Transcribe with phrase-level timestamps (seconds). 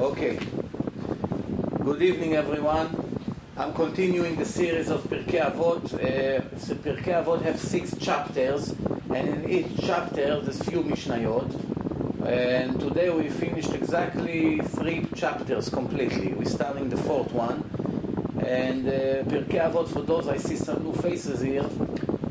[0.00, 0.38] Okay.
[1.84, 2.88] Good evening, everyone.
[3.58, 5.92] I'm continuing the series of Pirkei Avot.
[5.92, 8.70] Uh, so Pirkei Avot have six chapters,
[9.14, 11.52] and in each chapter there's few Mishnayot.
[12.24, 16.32] And today we finished exactly three chapters completely.
[16.32, 17.58] We're starting the fourth one.
[18.42, 18.92] And uh,
[19.28, 21.68] Pirkei Avot, for those I see some new faces here,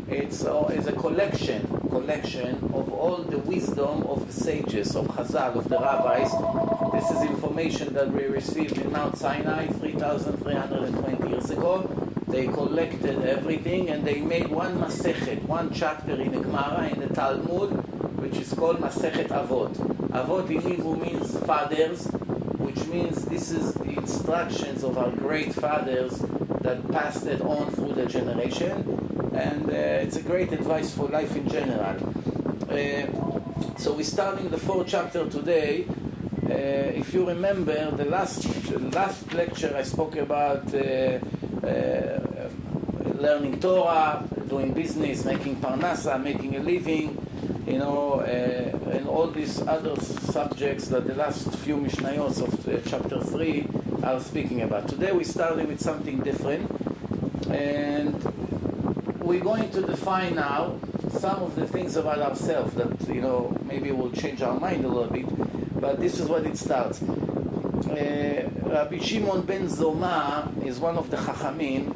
[0.07, 5.55] it's, uh, it's a collection, collection of all the wisdom of the sages, of Chazal,
[5.55, 6.78] of the rabbis.
[6.99, 11.89] This is information that we received in Mount Sinai 3,320 years ago.
[12.27, 17.07] They collected everything and they made one Masechet, one chapter in the Gemara, in the
[17.15, 17.69] Talmud,
[18.19, 19.75] which is called Masechet Avot.
[20.09, 22.07] Avot in Hebrew means fathers,
[22.57, 26.19] which means this is the instructions of our great fathers
[26.59, 28.75] that passed it on through the generation
[29.33, 31.95] and uh, it's a great advice for life in general.
[32.69, 35.85] Uh, so we're starting the fourth chapter today.
[36.49, 38.43] Uh, if you remember, the last
[38.91, 41.19] last lecture I spoke about uh,
[41.63, 42.49] uh,
[43.19, 47.15] learning Torah, doing business, making parnasa, making a living,
[47.67, 53.21] you know, uh, and all these other subjects that the last few Mishnayos of chapter
[53.21, 53.67] three
[54.01, 54.87] are speaking about.
[54.87, 56.65] Today we're starting with something different,
[57.51, 58.15] and
[59.19, 60.79] we're going to define now
[61.11, 64.87] some of the things about ourselves that, you know, maybe will change our mind a
[64.87, 65.28] little bit,
[65.89, 67.01] but this is what it starts.
[67.01, 71.95] Uh, Rabbi Shimon ben Zoma is one of the Chachamim.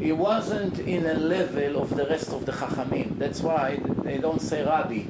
[0.00, 3.18] He wasn't in a level of the rest of the Chachamim.
[3.18, 5.02] That's why they don't say Rabbi.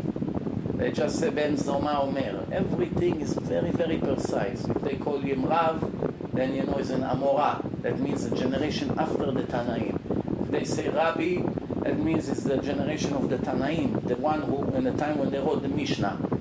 [0.79, 2.47] They just say Ben Zoma Omer.
[2.51, 4.65] Everything is very, very precise.
[4.65, 7.61] If they call him Rav, then you know he's an Amora.
[7.83, 10.01] That means a generation after the Tanaim
[10.45, 11.45] If they say Rabbi,
[11.85, 15.29] it means it's the generation of the Tanaim, the one who, in the time when
[15.31, 16.32] they wrote the Mishnah.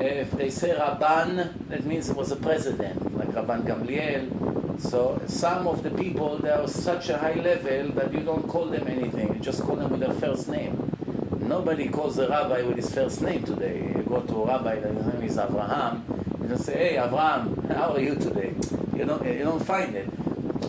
[0.00, 4.80] If they say Rabban, that means it was a president, like Rabban Gamliel.
[4.80, 8.64] So some of the people, they are such a high level that you don't call
[8.66, 9.34] them anything.
[9.34, 10.90] You just call them with their first name.
[11.38, 13.92] Nobody calls a rabbi with his first name today.
[13.94, 16.02] You go to a rabbi, his name is Abraham.
[16.40, 18.54] You don't say, hey, Abraham, how are you today?
[18.96, 20.08] You don't, you don't find it.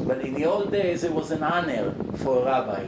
[0.05, 2.87] But in the old days, it was an honor for a rabbi.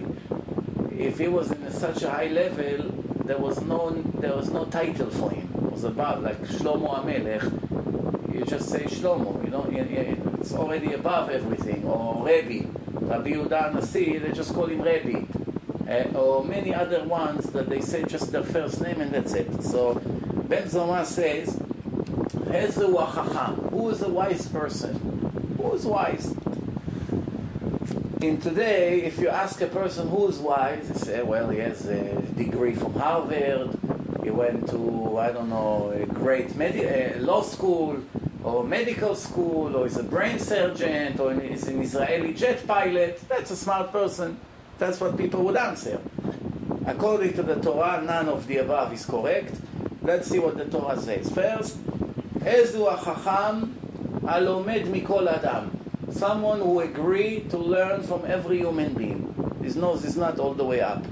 [0.91, 2.91] If he was in such a high level,
[3.25, 5.52] there was no there was no title for him.
[5.73, 8.31] Was above, like Shlomo Amelech.
[8.31, 9.43] You just say Shlomo.
[9.43, 9.65] You know,
[10.39, 11.83] it's already above everything.
[11.83, 15.25] Or Rebbe, Rabbi Yehuda Nasi, they just call him Rebbe.
[15.89, 19.63] Uh, or many other ones that they say just their first name and that's it.
[19.63, 19.95] So
[20.47, 21.57] Ben Zoma says,
[23.71, 24.93] Who is a wise person?
[25.57, 26.35] Who is wise?
[28.21, 32.21] In today, if you ask a person who's wise, they say, well, he has a
[32.37, 33.77] degree from Harvard,
[34.33, 37.97] went to, I don't know, a great med- law school,
[38.43, 43.21] or medical school, or is a brain surgeon, or is an Israeli jet pilot.
[43.29, 44.37] That's a smart person.
[44.79, 46.01] That's what people would answer.
[46.85, 49.55] According to the Torah, none of the above is correct.
[50.01, 51.31] Let's see what the Torah says.
[51.31, 51.77] First,
[52.39, 53.73] Ezu achacham
[54.23, 55.79] alomed mikol adam
[56.11, 59.33] someone who agreed to learn from every human being.
[59.63, 61.03] His nose is not all the way up.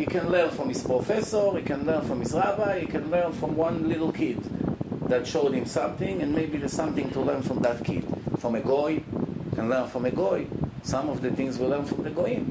[0.00, 3.34] He can learn from his professor, he can learn from his rabbi, he can learn
[3.34, 4.42] from one little kid
[5.10, 8.06] that showed him something, and maybe there's something to learn from that kid.
[8.38, 9.02] From a goy,
[9.54, 10.46] can learn from a goy.
[10.84, 12.50] Some of the things we learn from the goyim.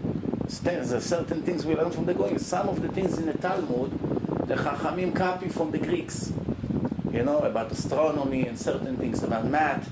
[0.62, 2.38] There's certain things we learn from the goyim.
[2.38, 6.32] Some of the things in the Talmud, the Chachamim copy from the Greeks.
[7.12, 9.90] You know, about astronomy and certain things about math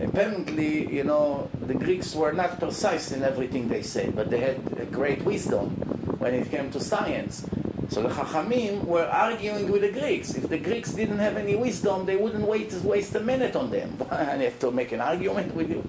[0.00, 4.56] apparently, you know, the Greeks were not precise in everything they said, but they had
[4.78, 5.83] a great wisdom
[6.24, 7.46] when it came to science.
[7.90, 10.34] So the Chachamim were arguing with the Greeks.
[10.34, 13.94] If the Greeks didn't have any wisdom, they wouldn't wait waste a minute on them.
[14.10, 15.84] and have to make an argument with you.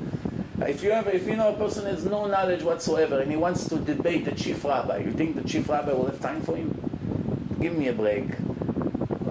[0.60, 3.70] If you ever, if you know a person has no knowledge whatsoever and he wants
[3.70, 6.70] to debate the chief rabbi, you think the chief rabbi will have time for him?
[7.62, 8.28] Give me a break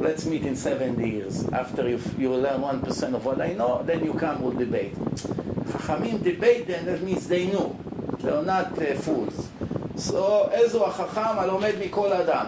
[0.05, 1.49] let's meet in 70 years.
[1.49, 4.95] After you, you learn 1% of what I know, then you come, we'll debate.
[4.95, 7.75] Chachamim debate, then that means they knew.
[8.21, 9.44] They're not uh, fools.
[9.97, 12.47] So, איזו החכם הלומד מכל אדם,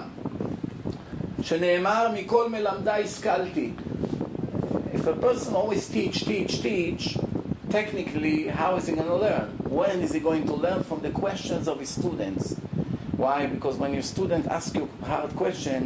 [1.43, 3.71] שנאמר מכל מלמדי השכלתי.
[4.95, 7.17] If a person always teach, teach, teach,
[7.71, 9.47] technically, how is he going to learn?
[9.69, 12.55] When is he going to learn from the questions of his students?
[13.17, 13.47] Why?
[13.47, 15.81] Because when your student asks you hard question,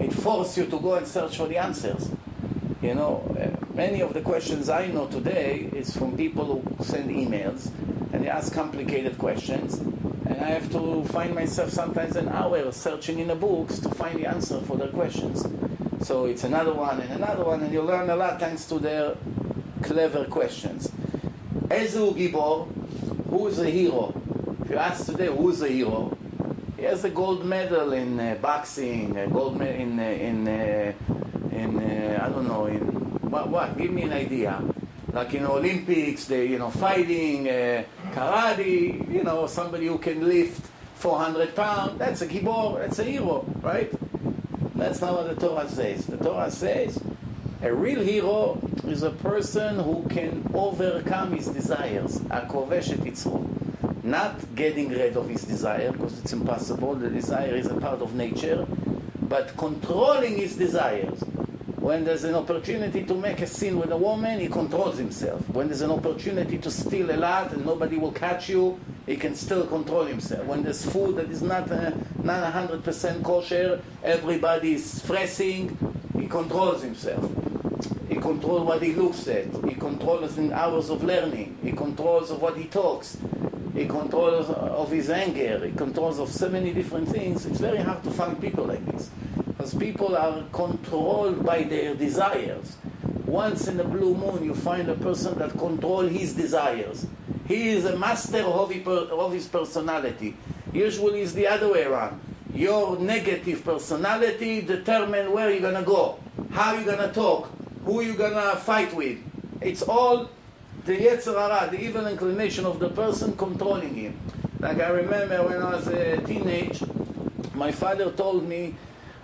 [0.00, 2.10] it forces you to go and search for the answers.
[2.82, 7.10] You know, uh, many of the questions I know today is from people who send
[7.10, 7.70] emails
[8.12, 13.18] and they ask complicated questions, and I have to find myself sometimes an hour searching
[13.18, 15.44] in the books to find the answer for their questions.
[16.06, 19.16] So it's another one and another one, and you learn a lot thanks to their
[19.82, 20.88] clever questions.
[21.68, 22.68] Ezu Gibor,
[23.28, 24.14] who is a hero?
[24.64, 26.16] If you ask today, who's a hero?
[26.76, 30.92] He has a gold medal in uh, boxing, a gold medal in, uh, in, uh,
[31.50, 33.03] in uh, I don't know, in
[33.34, 33.76] what, what?
[33.76, 34.62] Give me an idea.
[35.12, 37.82] Like in Olympics, they, you know, fighting, uh,
[38.12, 40.64] karate, you know, somebody who can lift
[40.94, 43.90] 400 pounds, that's a gibor, that's a hero, right?
[44.76, 46.06] That's not what the Torah says.
[46.06, 47.02] The Torah says
[47.60, 52.20] a real hero is a person who can overcome his desires.
[54.04, 56.94] Not getting rid of his desire, because it's impossible.
[56.94, 58.64] The desire is a part of nature.
[59.22, 61.18] But controlling his desires.
[61.84, 65.46] When there's an opportunity to make a sin with a woman, he controls himself.
[65.50, 69.34] When there's an opportunity to steal a lot and nobody will catch you, he can
[69.34, 70.46] still control himself.
[70.46, 71.90] When there's food that is not uh,
[72.22, 75.76] not 100% kosher, everybody is stressing,
[76.18, 77.30] he controls himself.
[78.08, 79.44] He controls what he looks at.
[79.68, 81.58] He controls in hours of learning.
[81.62, 83.18] He controls of what he talks.
[83.74, 85.66] He controls of his anger.
[85.66, 87.44] He controls of so many different things.
[87.44, 89.10] It's very hard to find people like this.
[89.64, 92.76] Because people are controlled by their desires.
[93.24, 97.06] Once in a blue moon, you find a person that controls his desires.
[97.48, 100.36] He is a master of his personality.
[100.70, 102.20] Usually it's the other way around.
[102.52, 106.18] Your negative personality determine where you're to go,
[106.50, 107.50] how you're to talk,
[107.86, 109.16] who you're to fight with.
[109.62, 110.28] It's all
[110.84, 114.20] the Yetzer Hara, the evil inclination of the person controlling him.
[114.60, 116.82] Like I remember when I was a teenage,
[117.54, 118.74] my father told me,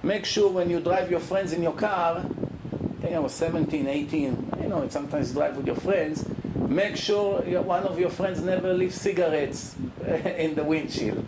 [0.02, 2.24] make sure when you drive your friends in your car,
[3.02, 6.24] I was 17, 18, you know, sometimes drive with your friends,
[6.54, 9.74] make sure one of your friends never leaves cigarettes
[10.06, 11.26] in the windshield.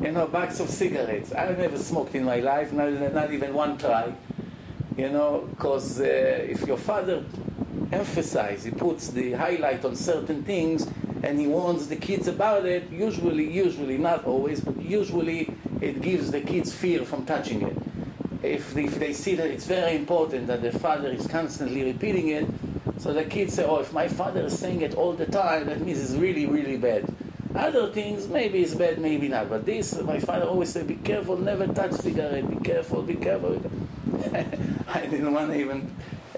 [0.00, 1.34] You know, box of cigarettes.
[1.34, 4.12] I never smoked in my life, not, not even one try.
[4.96, 7.24] You know, because uh, if your father
[7.90, 10.86] emphasizes, he puts the highlight on certain things,
[11.22, 16.30] and he warns the kids about it, usually, usually, not always, but usually it gives
[16.30, 17.76] the kids fear from touching it.
[18.44, 22.46] If, if they see that it's very important that the father is constantly repeating it,
[22.98, 25.80] so the kids say, oh, if my father is saying it all the time, that
[25.80, 27.06] means it's really, really bad.
[27.54, 29.48] Other things, maybe it's bad, maybe not.
[29.48, 33.60] But this, my father always said, be careful, never touch cigarette, be careful, be careful.
[34.88, 35.94] I didn't want to even,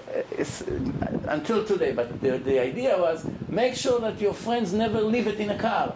[0.09, 5.01] uh, uh, until today, but the, the idea was, make sure that your friends never
[5.01, 5.93] leave it in a car.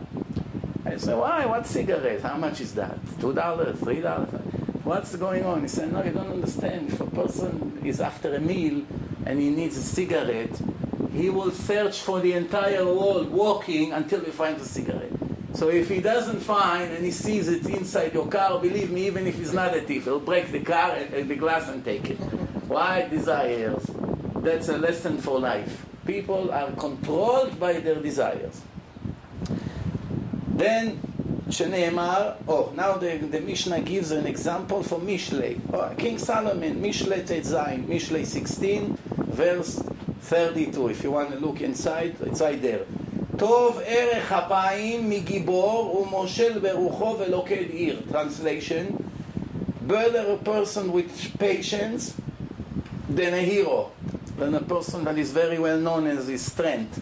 [0.85, 1.45] I said, why?
[1.45, 2.21] What cigarette?
[2.21, 2.97] How much is that?
[3.19, 4.40] Two dollars, three dollars?
[4.91, 5.61] What's going on?
[5.61, 6.91] He said, no, you don't understand.
[6.91, 8.85] If a person is after a meal,
[9.25, 10.51] and he needs a cigarette,
[11.13, 15.13] he will search for the entire world walking until he finds a cigarette.
[15.53, 19.27] So if he doesn't find and he sees it inside your car, believe me, even
[19.27, 22.17] if he's not a thief, he'll break the car and, the glass and take it.
[22.67, 23.89] Why desires?
[24.35, 25.85] That's a lesson for life.
[26.05, 28.59] People are controlled by their desires.
[30.49, 30.99] Then
[31.50, 35.60] שנאמר, oh, now the, the Mishnah gives an example for Mishlei.
[35.72, 37.52] Oh, King Solomon, Mishlei ט"ז,
[37.86, 39.80] Mishlei 16, verse
[40.22, 40.88] 32.
[40.88, 42.84] If you want to look inside, inside there.
[43.38, 48.02] טוב ערך אפיים מגיבור ומושל ברוחו ולוקד עיר.
[48.10, 49.02] Translation,
[49.86, 52.14] better a person with patience
[53.14, 53.90] than a hero,
[54.38, 56.98] than a person that is very well known as his strength.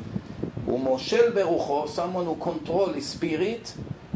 [0.67, 3.73] ומושל ברוחו, someone who control his spirit,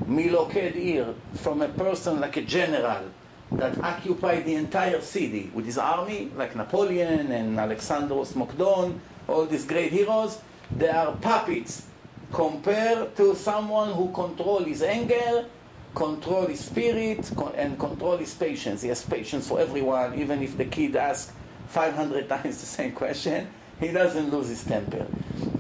[0.07, 3.03] Miloked Ir, from a person like a general
[3.51, 9.65] that occupied the entire city with his army, like Napoleon and Alexandros Mokdon, all these
[9.65, 10.39] great heroes,
[10.75, 11.86] they are puppets
[12.31, 15.45] compared to someone who control his anger,
[15.93, 18.81] control his spirit, and control his patience.
[18.81, 21.31] He has patience for everyone, even if the kid asks
[21.67, 23.48] 500 times the same question,
[23.79, 25.05] he doesn't lose his temper.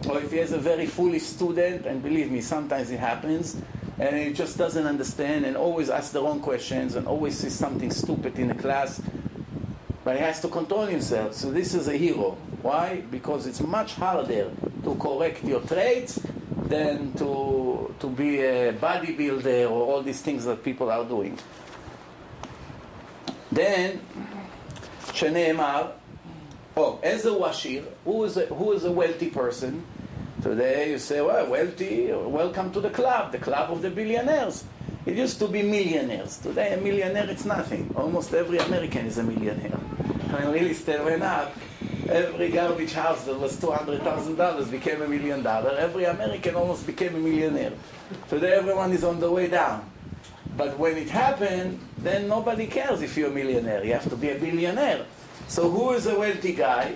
[0.09, 3.61] Or if he has a very foolish student, and believe me, sometimes it happens,
[3.98, 7.90] and he just doesn't understand and always asks the wrong questions and always says something
[7.90, 9.00] stupid in the class.
[10.04, 11.34] But he has to control himself.
[11.34, 12.36] So this is a hero.
[12.62, 13.02] Why?
[13.10, 14.50] Because it's much harder
[14.84, 16.20] to correct your traits
[16.68, 21.36] than to, to be a bodybuilder or all these things that people are doing.
[23.50, 24.00] Then,
[25.12, 25.92] שנאמר,
[26.76, 29.84] oh, as a washir, who is a, who is a wealthy person?
[30.43, 34.65] Today you say, well, wealthy, welcome to the club, the club of the billionaires.
[35.05, 36.37] It used to be millionaires.
[36.37, 37.89] Today a millionaire it's nothing.
[37.95, 39.71] Almost every American is a millionaire.
[39.71, 41.55] When real estate went up,
[42.09, 45.77] every garbage house that was $200,000 became a million dollar.
[45.77, 47.71] Every American almost became a millionaire.
[48.27, 49.89] Today everyone is on the way down.
[50.57, 53.85] But when it happened, then nobody cares if you're a millionaire.
[53.85, 55.05] You have to be a billionaire.
[55.47, 56.95] So who is a wealthy guy?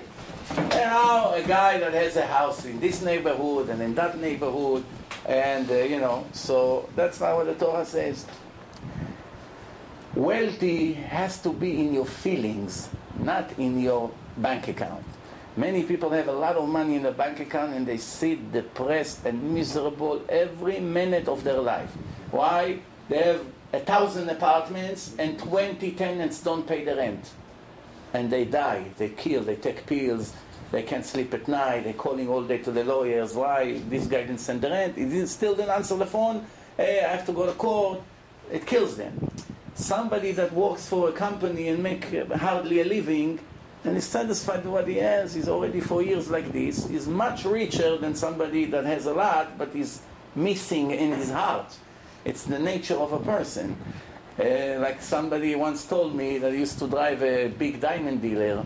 [0.56, 4.84] Now, a guy that has a house in this neighborhood and in that neighborhood,
[5.26, 8.26] and uh, you know, so that's not what the Torah says.
[10.16, 12.90] Wealthy has to be in your feelings,
[13.20, 15.04] not in your bank account.
[15.56, 19.26] Many people have a lot of money in the bank account and they sit depressed
[19.26, 21.92] and miserable every minute of their life.
[22.32, 22.80] Why?
[23.10, 27.32] They have a thousand apartments and 20 tenants don't pay the rent.
[28.14, 30.34] And they die, they kill, they take pills,
[30.72, 33.34] they can't sleep at night, they're calling all day to the lawyers.
[33.34, 33.80] Why?
[33.90, 36.46] This guy didn't send the rent, he still didn't answer the phone.
[36.76, 38.02] Hey, I have to go to court.
[38.52, 39.30] It kills them.
[39.76, 43.40] Somebody that works for a company and make hardly a living
[43.84, 47.46] and is satisfied with what he has, he's already for years like this, is much
[47.46, 50.02] richer than somebody that has a lot but is
[50.36, 51.76] missing in his heart.
[52.26, 53.78] It's the nature of a person.
[54.40, 58.64] Uh, like somebody once told me that he used to drive a big diamond dealer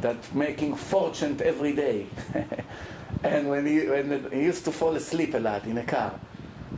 [0.00, 2.06] that making fortune every day.
[3.22, 6.18] and when he, when he used to fall asleep a lot in a car.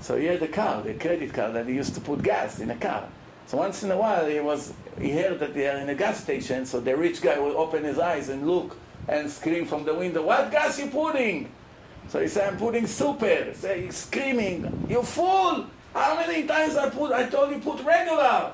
[0.02, 2.70] So he had a car, a credit card, that he used to put gas in
[2.70, 3.08] a car.
[3.46, 6.22] So once in a while he was he heard that they are in a gas
[6.22, 8.76] station, so the rich guy will open his eyes and look
[9.08, 11.50] and scream from the window, What gas you putting?
[12.08, 13.54] So he said, I'm putting super.
[13.54, 15.66] So he's screaming, You fool!
[15.94, 18.52] How many times I put I told you put regular?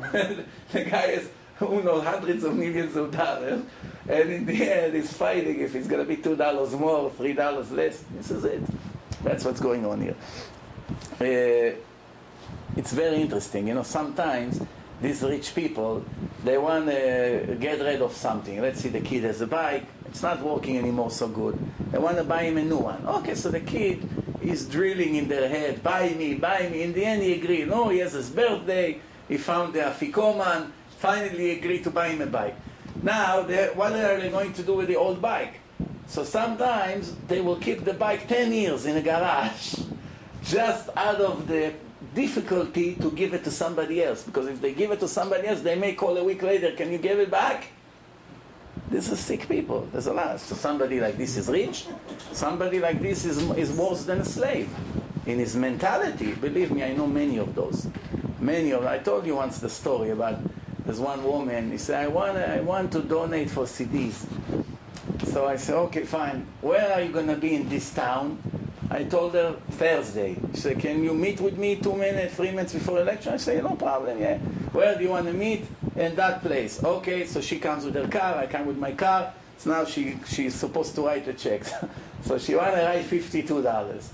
[0.12, 3.62] the guy is who knows hundreds of millions of dollars.
[4.08, 7.70] And in the end he's fighting if it's gonna be two dollars more, three dollars
[7.72, 8.04] less.
[8.14, 8.62] This is it.
[9.24, 10.16] That's what's going on here.
[11.20, 11.76] Uh,
[12.76, 13.66] it's very interesting.
[13.68, 14.60] You know, sometimes
[15.00, 16.04] these rich people,
[16.44, 18.60] they want to get rid of something.
[18.60, 19.84] Let's see, the kid has a bike.
[20.06, 21.58] It's not working anymore so good.
[21.90, 23.04] They want to buy him a new one.
[23.06, 24.08] Okay, so the kid
[24.42, 26.82] is drilling in their head, buy me, buy me.
[26.82, 27.68] In the end, he agreed.
[27.68, 29.00] No, he has his birthday.
[29.28, 30.70] He found the afikoman.
[30.98, 32.56] Finally, agreed to buy him a bike.
[33.02, 33.42] Now,
[33.74, 35.60] what are they going to do with the old bike?
[36.08, 39.74] So sometimes they will keep the bike 10 years in a garage
[40.42, 41.74] just out of the
[42.14, 44.22] difficulty to give it to somebody else.
[44.22, 46.92] Because if they give it to somebody else, they may call a week later, can
[46.92, 47.68] you give it back?
[48.90, 49.86] This is sick people.
[49.92, 50.40] There's a lot.
[50.40, 51.86] So somebody like this is rich.
[52.32, 54.70] Somebody like this is, is worse than a slave.
[55.26, 57.86] In his mentality, believe me, I know many of those.
[58.40, 60.38] Many of I told you once the story about
[60.86, 64.24] there's one woman, he said, I want, I want to donate for CDs.
[65.26, 66.46] So I said, okay, fine.
[66.62, 68.40] Where are you to be in this town?
[68.90, 70.36] I told her Thursday.
[70.54, 73.34] She said, can you meet with me two minutes, three minutes before election?
[73.34, 74.38] I say, no problem, yeah.
[74.72, 75.66] Where do you want to meet?
[75.94, 76.82] In that place.
[76.82, 79.34] Okay, so she comes with her car, I come with my car.
[79.58, 81.72] So now she, she's supposed to write the checks.
[82.22, 84.08] so she want to write $52.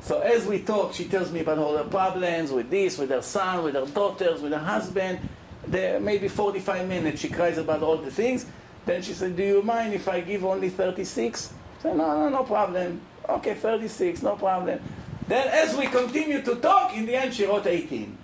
[0.00, 3.22] So as we talk, she tells me about all her problems with this, with her
[3.22, 5.20] son, with her daughters, with her husband.
[5.66, 8.46] There, maybe 45 minutes, she cries about all the things.
[8.86, 11.52] Then she said, do you mind if I give only 36?
[11.78, 13.00] I said, no, no, no problem.
[13.28, 14.80] Okay, 36, no problem.
[15.26, 18.16] Then as we continue to talk, in the end she wrote 18.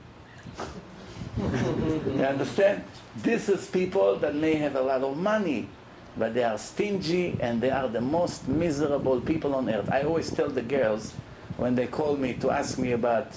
[1.38, 2.84] you understand?
[3.16, 5.68] This is people that may have a lot of money,
[6.16, 9.90] but they are stingy and they are the most miserable people on earth.
[9.90, 11.12] I always tell the girls
[11.56, 13.28] when they call me to ask me about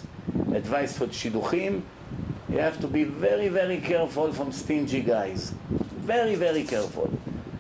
[0.53, 1.81] advice for shidduchim,
[2.50, 5.53] you have to be very, very careful from stingy guys.
[5.69, 7.12] Very, very careful.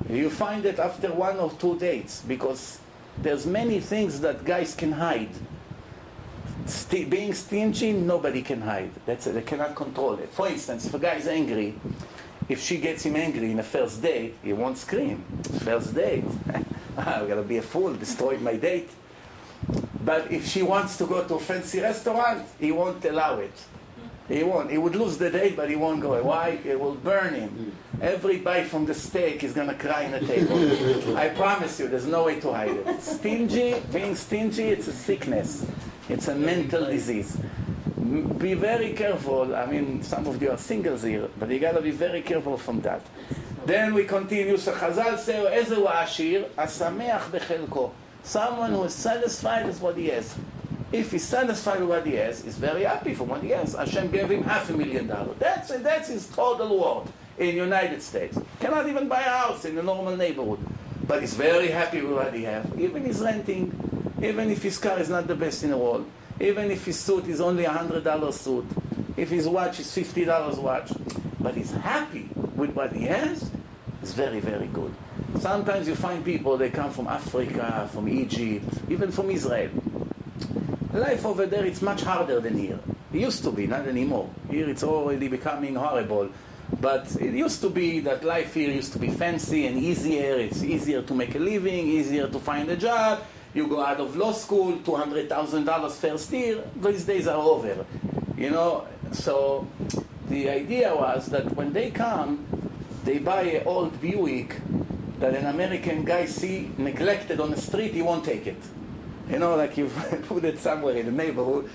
[0.09, 2.79] You find it after one or two dates because
[3.21, 5.29] there's many things that guys can hide.
[6.65, 8.91] St- being stingy, nobody can hide.
[9.05, 9.33] That's it.
[9.33, 10.29] They cannot control it.
[10.29, 11.75] For instance, if a guy is angry,
[12.49, 15.23] if she gets him angry in a first date, he won't scream.
[15.61, 16.25] First date.
[16.97, 18.89] Ah, I'm going to be a fool, destroyed my date.
[20.05, 23.51] But if she wants to go to a fancy restaurant, he won't allow it.
[24.27, 24.71] He won't.
[24.71, 26.21] He would lose the date, but he won't go.
[26.23, 26.59] Why?
[26.65, 27.49] It will burn him.
[27.49, 28.01] Hmm.
[28.01, 31.17] Every bite from the steak is going to cry in the table.
[31.17, 33.01] I promise you, there's no way to hide it.
[33.01, 35.65] Stingy, being stingy, it's a sickness.
[36.09, 37.37] It's a mental disease.
[38.37, 39.55] Be very careful.
[39.55, 42.57] I mean, some of you are singles here, but you got to be very careful
[42.57, 43.01] from that.
[43.65, 44.57] Then we continue.
[44.57, 47.91] So Chazal say, "Ezehu ashir, asameach bechelko."
[48.23, 50.35] Someone who is satisfied with what he has.
[50.95, 53.75] If he's satisfied with what he has, he's very happy for what he has.
[53.75, 55.35] Hashem gave him half a million dollars.
[55.39, 58.37] That's, that's his total worth in United States.
[58.61, 60.59] Cannot even buy a house in a normal neighborhood.
[61.05, 62.65] But he's very happy with what he has.
[62.77, 63.73] Even he's renting,
[64.23, 66.09] even if his car is not the best in the world,
[66.39, 68.65] even if his suit is only a $100 suit,
[69.17, 70.93] if his watch is $50 watch,
[71.41, 73.51] but he's happy with what he has,
[74.01, 74.95] it's very, very good.
[75.39, 79.71] Sometimes you find people, they come from Africa, from Egypt, even from Israel.
[80.95, 82.79] Life over there, it's much harder than here.
[83.11, 84.29] It used to be, not anymore.
[84.49, 86.29] Here it's already becoming horrible.
[86.79, 90.35] But it used to be that life here used to be fancy and easier.
[90.35, 93.23] It's easier to make a living, easier to find a job.
[93.53, 96.63] You go out of law school, $200,000 first year.
[96.81, 97.85] These days are over.
[98.37, 99.67] You know, so
[100.29, 102.45] the idea was that when they come,
[103.03, 104.61] they buy an old Buick
[105.19, 108.63] that an American guy see neglected on the street, he won't take it.
[109.29, 109.87] You know, like you
[110.27, 111.69] put it somewhere in the neighborhood.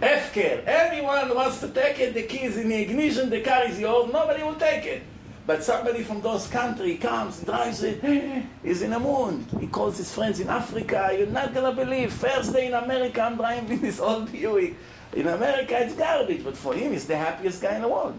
[0.00, 4.12] Efker, everyone wants to take it, the keys in the ignition, the car is yours,
[4.12, 5.02] nobody will take it.
[5.44, 8.04] But somebody from those country comes, drives it,
[8.62, 9.44] he's in a mood.
[9.58, 13.36] He calls his friends in Africa, you're not gonna believe, first day in America I'm
[13.36, 14.76] driving this old Buick.
[15.14, 18.16] In America it's garbage, but for him he's the happiest guy in the world.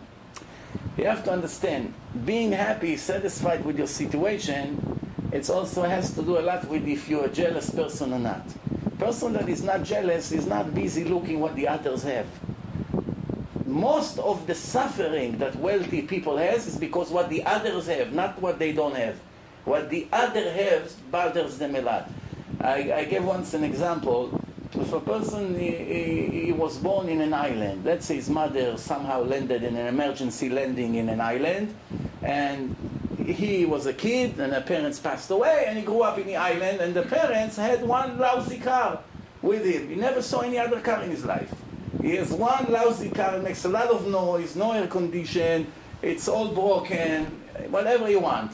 [0.97, 1.93] You have to understand,
[2.25, 4.99] being happy, satisfied with your situation,
[5.31, 8.43] it also has to do a lot with if you're a jealous person or not.
[8.97, 12.27] Person that is not jealous is not busy looking what the others have.
[13.65, 18.41] Most of the suffering that wealthy people has is because what the others have, not
[18.41, 19.19] what they don't have.
[19.65, 22.09] What the other has bothers them a lot.
[22.59, 24.41] I, I gave once an example.
[24.73, 28.77] If a person he, he, he was born in an island, let's say his mother
[28.77, 31.73] somehow landed in an emergency landing in an island,
[32.21, 32.75] and
[33.33, 36.35] he was a kid and the parents passed away and he grew up in the
[36.35, 38.99] island and the parents had one lousy car
[39.41, 39.89] with him.
[39.89, 41.53] He never saw any other car in his life.
[42.01, 45.67] He has one lousy car, it makes a lot of noise, no air condition,
[46.01, 47.25] it's all broken,
[47.69, 48.51] whatever you want.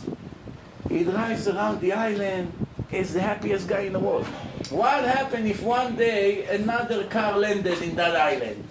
[0.89, 2.51] He drives around the island,
[2.89, 4.25] he's the happiest guy in the world.
[4.69, 8.63] What happened if one day another car landed in that island?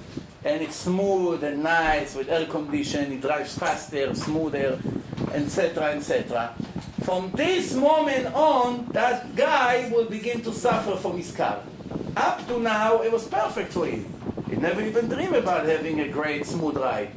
[0.45, 4.79] And it's smooth and nice with air condition, it drives faster, smoother,
[5.33, 6.55] etc., etc.
[7.03, 11.63] From this moment on, that guy will begin to suffer from his car.
[12.17, 14.05] Up to now, it was perfect for him.
[14.49, 17.09] He never even dreamed about having a great smooth ride.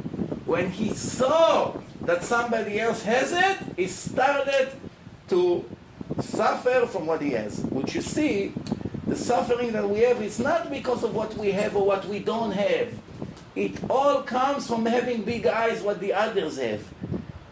[0.46, 4.70] When he saw that somebody else has it, he started
[5.30, 5.66] to
[6.22, 7.60] suffer from what he has.
[7.60, 8.54] Which you see,
[9.06, 12.20] the suffering that we have is not because of what we have or what we
[12.20, 12.94] don't have.
[13.58, 16.84] It all comes from having big eyes what the others have.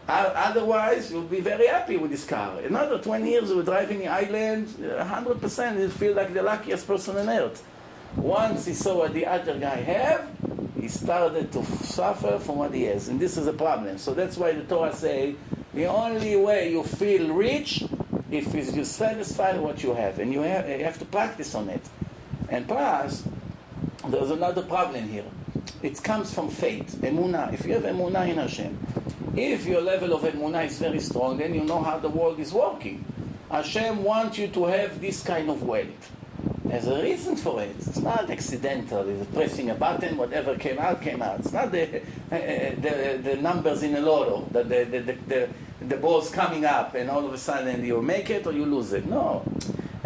[0.08, 2.60] Otherwise, you'll be very happy with this car.
[2.60, 7.28] Another 20 years, you're driving the island, 100%, you feel like the luckiest person on
[7.28, 7.66] earth.
[8.14, 10.30] Once he saw what the other guy have,
[10.80, 13.08] he started to suffer from what he has.
[13.08, 13.98] And this is a problem.
[13.98, 15.34] So that's why the Torah say,
[15.74, 17.82] the only way you feel rich
[18.30, 20.20] if you satisfy what you have.
[20.20, 21.82] And you have, you have to practice on it.
[22.48, 23.24] And plus,
[24.06, 25.24] there's another problem here.
[25.82, 27.52] It comes from faith, emunah.
[27.52, 28.78] If you have emunah in Hashem,
[29.36, 32.52] if your level of emunah is very strong, then you know how the world is
[32.52, 33.04] working.
[33.50, 36.12] Hashem wants you to have this kind of wealth.
[36.64, 37.76] There's a reason for it.
[37.78, 39.08] It's not accidental.
[39.08, 41.40] It's pressing a button, whatever came out, came out.
[41.40, 42.00] It's not the, uh,
[42.30, 45.48] the, the numbers in a lotto, the, the, the, the,
[45.86, 48.92] the balls coming up, and all of a sudden you make it or you lose
[48.92, 49.06] it.
[49.06, 49.44] No.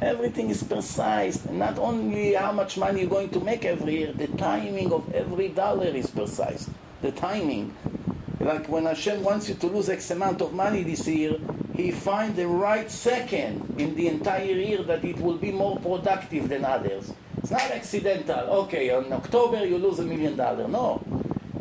[0.00, 1.44] Everything is precise.
[1.50, 5.48] Not only how much money you're going to make every year, the timing of every
[5.48, 6.70] dollar is precise.
[7.02, 7.74] The timing.
[8.40, 11.36] Like when Hashem wants you to lose X amount of money this year,
[11.80, 16.48] He finds the right second in the entire year that it will be more productive
[16.48, 17.12] than others.
[17.38, 18.38] It's not accidental.
[18.64, 20.68] Okay, on October you lose a million dollars.
[20.68, 21.02] No.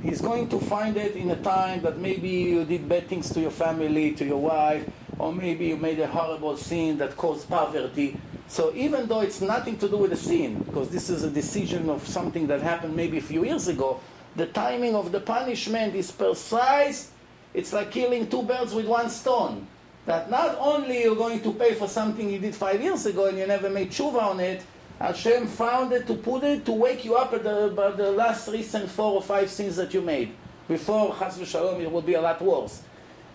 [0.04, 3.40] He's going to find it in a time that maybe you did bad things to
[3.40, 4.86] your family, to your wife,
[5.18, 8.18] or maybe you made a horrible sin that caused poverty.
[8.50, 11.88] So even though it's nothing to do with the sin, because this is a decision
[11.88, 14.02] of something that happened maybe a few years ago,
[14.36, 17.12] the timing of the punishment is precise.
[17.54, 19.68] It's like killing two birds with one stone.
[20.08, 23.38] That not only you're going to pay for something you did five years ago and
[23.38, 24.64] you never made tshuva on it,
[24.98, 28.48] Hashem found it to put it to wake you up at the, at the last
[28.48, 30.34] recent four or five sins that you made.
[30.68, 32.82] Before Chas v'Shalom, it will be a lot worse.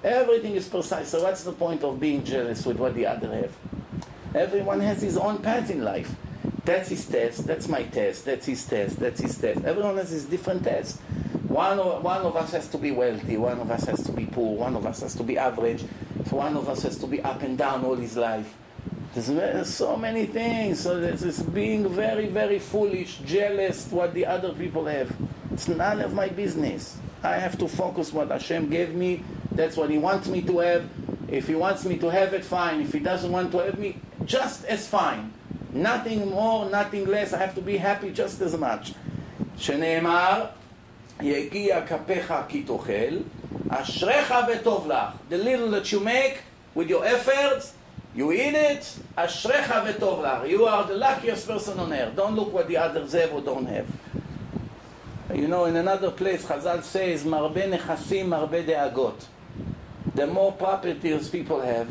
[0.03, 1.09] Everything is precise.
[1.09, 3.57] So what's the point of being jealous with what the other have?
[4.35, 6.15] Everyone has his own path in life.
[6.65, 9.65] That's his test, that's my test, that's his test, that's his test.
[9.65, 10.99] Everyone has his different test.
[11.49, 14.27] One of, one of us has to be wealthy, one of us has to be
[14.27, 15.83] poor, one of us has to be average,
[16.31, 18.57] one of us has to be up and down all his life.
[19.15, 20.81] There's so many things.
[20.81, 25.15] So this being very, very foolish, jealous what the other people have.
[25.53, 26.97] It's none of my business.
[27.23, 29.23] I have to focus what Hashem gave me.
[29.53, 30.91] That's what He wants me to have.
[31.29, 32.81] If He wants me to have it, fine.
[32.81, 35.34] If He doesn't want to have me, just as fine.
[35.72, 37.34] Nothing more, nothing less.
[37.34, 38.94] I have to be happy just as much.
[39.58, 40.46] שנאמר,
[41.22, 43.18] יגיע כפיך כי תאכל,
[43.70, 45.14] אשריך וטוב לך.
[45.30, 46.40] The little that you make
[46.76, 47.74] with your efforts,
[48.16, 50.50] you eat it, אשריך וטוב לך.
[50.50, 52.16] You are the luckiest person on earth.
[52.16, 53.88] Don't look what the others have or don't have.
[55.34, 59.28] You know, in another place, Chazal says, marbe nechasim, marbe deagot.
[60.16, 61.88] The more properties people have,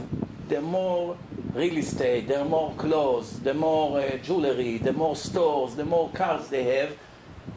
[0.50, 1.18] the more
[1.54, 6.48] real estate, the more clothes, the more uh, jewelry, the more stores, the more cars
[6.50, 6.98] they have,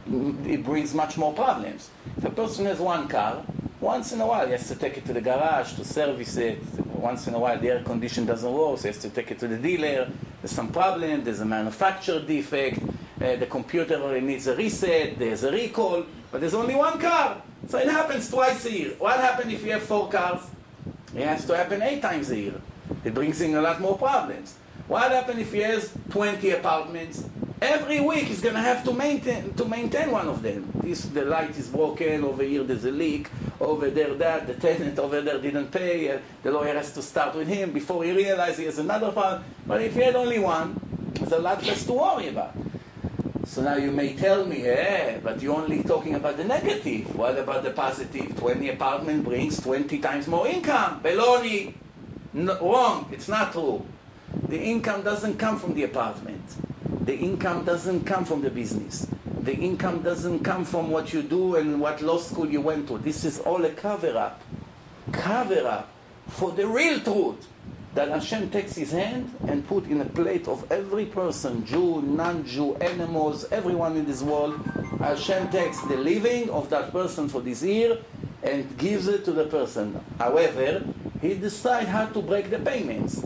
[0.09, 1.90] mm, it brings much more problems.
[2.16, 3.44] If a person has one car,
[3.81, 6.59] once in a while he has to take it to the garage to service it.
[6.87, 9.38] Once in a while the air condition doesn't work, so he has to take it
[9.38, 10.09] to the dealer.
[10.40, 12.81] There's some problem, there's a manufacturer defect,
[13.20, 17.42] uh, the computer needs a reset, there's a recall, but there's only one car.
[17.68, 18.90] So it happens twice a year.
[18.99, 20.42] What happens if you have four cars?
[21.14, 22.61] It has to happen eight times a year.
[23.05, 24.57] It brings in a lot more problems.
[24.88, 27.25] What happens if he has 20 apartments?
[27.61, 30.70] Every week he's going to have to maintain to maintain one of them.
[30.83, 32.62] This the light is broken over here.
[32.62, 34.12] There's a leak over there.
[34.14, 36.12] That the tenant over there didn't pay.
[36.12, 39.44] Uh, the lawyer has to start with him before he realizes he has another problem.
[39.66, 40.79] But if he had only one,
[41.14, 42.55] there's a lot less to worry about.
[43.46, 47.16] So now you may tell me, eh, but you're only talking about the negative.
[47.16, 48.37] What about the positive?
[48.37, 51.01] 20 apartment brings 20 times more income.
[51.01, 51.72] Beloni.
[52.37, 53.09] No, wrong.
[53.12, 53.83] It's not true.
[54.49, 56.42] The income doesn't come from the apartment.
[57.07, 59.07] The income doesn't come from the business.
[59.40, 62.99] The income doesn't come from what you do and what law school you went to.
[62.99, 64.42] This is all a cover up.
[65.12, 65.88] Cover up
[66.29, 67.49] for the real truth
[67.94, 72.75] that Hashem takes his hand and put in a plate of every person, Jew, non-Jew,
[72.77, 74.61] animals, everyone in this world.
[74.99, 77.96] Hashem takes the living of that person for this year
[78.42, 79.99] and gives it to the person.
[80.18, 80.85] However,
[81.27, 83.23] he decides how to break the payments.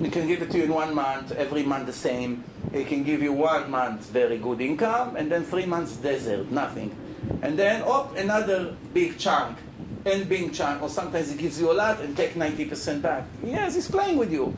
[0.00, 2.44] He can give it to you in one month, every month the same.
[2.72, 6.94] He can give you one month very good income, and then three months desert, nothing.
[7.42, 9.58] And then, oh, another big chunk,
[10.04, 13.24] and big chunk, or sometimes he gives you a lot and take 90% back.
[13.42, 14.56] Yes, he's playing with you.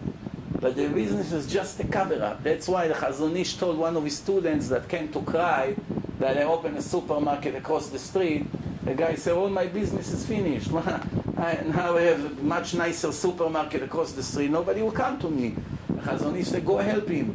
[0.60, 2.42] But the business is just a cover-up.
[2.42, 5.76] That's why the Chazon Ish told one of his students that came to cry
[6.18, 8.46] that I opened a supermarket across the street.
[8.84, 10.70] The guy said, all my business is finished.
[11.36, 14.50] I, now I have a much nicer supermarket across the street.
[14.50, 15.54] Nobody will come to me.
[15.92, 17.32] Chazon said, go help him.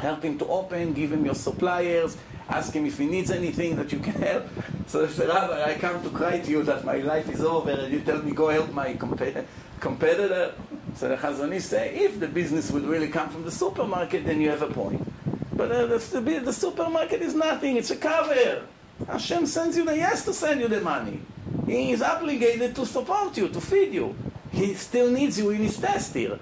[0.00, 2.16] Help him to open, give him your suppliers,
[2.48, 4.48] ask him if he needs anything that you can help.
[4.86, 7.70] So I said, Rabbi, I come to cry to you that my life is over
[7.70, 9.22] and you tell me go help my comp-
[9.80, 10.54] competitor.
[10.96, 14.48] So the Chazon said, if the business would really come from the supermarket, then you
[14.48, 15.06] have a point.
[15.52, 18.66] But uh, the, the, the supermarket is nothing, it's a cover.
[19.06, 21.20] Hashem sends you the, yes to send you the money.
[21.70, 24.16] He is obligated to support you, to feed you.
[24.50, 26.36] He still needs you in his test here.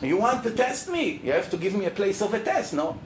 [0.00, 1.20] You want to test me?
[1.24, 2.96] You have to give me a place of a test, no?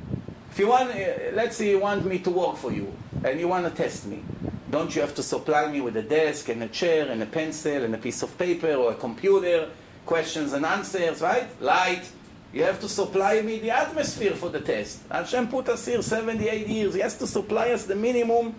[0.50, 3.48] If you want, uh, let's say you want me to work for you, and you
[3.48, 4.22] want to test me.
[4.70, 7.84] Don't you have to supply me with a desk and a chair and a pencil
[7.84, 9.70] and a piece of paper or a computer,
[10.04, 11.48] questions and answers, right?
[11.62, 12.04] Light.
[12.52, 15.00] You have to supply me the atmosphere for the test.
[15.10, 16.92] Hashem put us here 78 years.
[16.94, 18.54] He has to supply us the minimum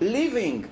[0.00, 0.68] living.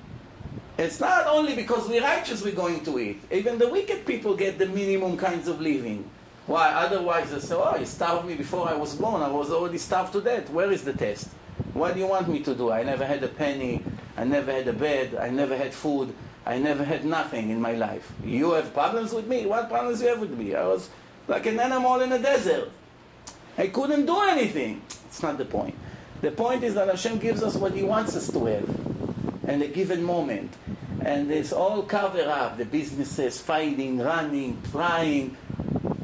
[0.79, 3.23] It's not only because we're righteous we're going to eat.
[3.31, 6.09] Even the wicked people get the minimum kinds of living.
[6.47, 6.73] Why?
[6.73, 9.23] Otherwise they say, oh, he starved me before I was born.
[9.23, 10.51] I was already starved to death.
[10.51, 11.29] Where is the test?
[11.75, 12.73] What do you want me to do?
[12.73, 13.85] I never had a penny.
[14.17, 15.15] I never had a bed.
[15.15, 16.15] I never had food.
[16.47, 18.11] I never had nothing in my life.
[18.25, 19.47] You have problems with me?
[19.47, 20.55] What problems you have with me?
[20.55, 20.89] I was
[21.29, 22.71] like an animal in a desert.
[23.59, 24.83] I couldn't do anything.
[25.07, 25.75] It's not the point.
[26.23, 29.02] The point is that Hashem gives us what He wants us to have
[29.47, 30.53] in a given moment.
[31.05, 32.59] And it's all cover up.
[32.59, 35.37] The businesses fighting, running, trying.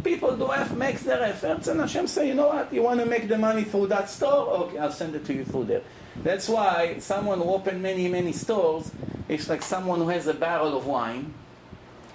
[0.03, 2.73] People do have makes their efforts, and Hashem say, you know what?
[2.73, 4.49] You want to make the money through that store?
[4.49, 5.83] Okay, I'll send it to you through there.
[6.23, 8.91] That's why someone who opened many, many stores,
[9.29, 11.35] it's like someone who has a barrel of wine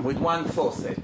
[0.01, 0.99] with one faucet.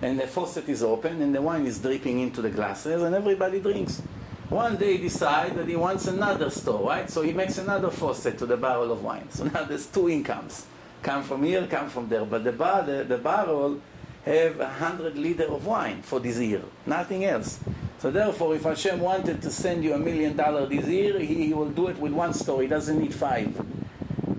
[0.00, 3.60] And the faucet is open, and the wine is dripping into the glasses, and everybody
[3.60, 4.02] drinks.
[4.50, 7.08] One day he decides that he wants another store, right?
[7.08, 9.30] So he makes another faucet to the barrel of wine.
[9.30, 10.66] So now there's two incomes.
[11.02, 12.24] Come from here, come from there.
[12.24, 13.80] But the, bar, the, the barrel
[14.24, 16.62] have a hundred liter of wine for this year.
[16.86, 17.60] Nothing else.
[17.98, 21.54] So therefore, if Hashem wanted to send you a million dollars this year, he, he
[21.54, 22.60] will do it with one store.
[22.62, 23.58] He doesn't need five.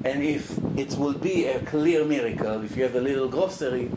[0.05, 3.89] And if it will be a clear miracle, if you have a little grocery,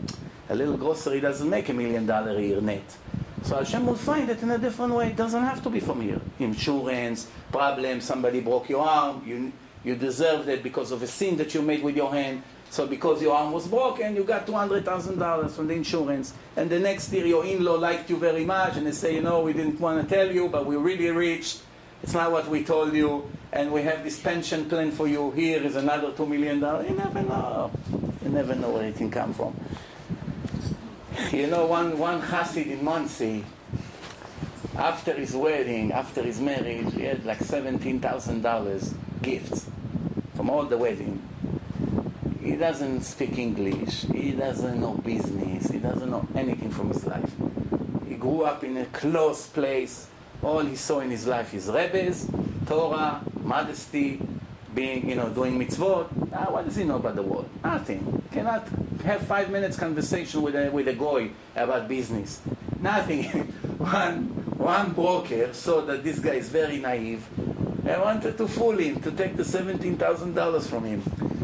[0.49, 2.83] a little grocery doesn't make a million dollar a year net.
[3.43, 5.07] So Hashem will find it in a different way.
[5.07, 6.19] It doesn't have to be from here.
[6.39, 9.51] Insurance, problem, somebody broke your arm, you,
[9.83, 12.43] you deserved it because of a sin that you made with your hand.
[12.69, 16.33] So because your arm was broken, you got $200,000 from the insurance.
[16.55, 19.41] And the next year your in-law liked you very much and they say, you know,
[19.41, 21.57] we didn't want to tell you, but we're really rich.
[22.03, 23.29] It's not what we told you.
[23.51, 25.31] And we have this pension plan for you.
[25.31, 26.59] Here is another $2 million.
[26.59, 27.71] You never know.
[28.23, 29.55] You never know where it can come from.
[31.31, 33.45] You know, one, one Hasid in Monsey,
[34.75, 39.69] after his wedding, after his marriage, he had like $17,000 gifts.
[40.39, 41.21] from all the wedding.
[42.41, 44.03] He doesn't speak English.
[44.03, 45.69] He doesn't know business.
[45.69, 47.29] He doesn't know anything from his life.
[48.07, 50.07] He grew up in a close place.
[50.41, 52.25] All he saw in his life is rebbes,
[52.65, 54.21] Torah, modesty,
[54.75, 56.07] being, you know, doing mitzvot.
[56.33, 57.49] Ah, what does he know about the world?
[57.63, 58.21] Nothing.
[58.31, 58.67] Cannot
[59.03, 62.41] have five minutes conversation with a, with a goy about business.
[62.79, 63.23] Nothing.
[63.77, 64.27] one,
[64.57, 67.25] one broker saw that this guy is very naive
[67.85, 71.01] and wanted to fool him, to take the $17,000 from him.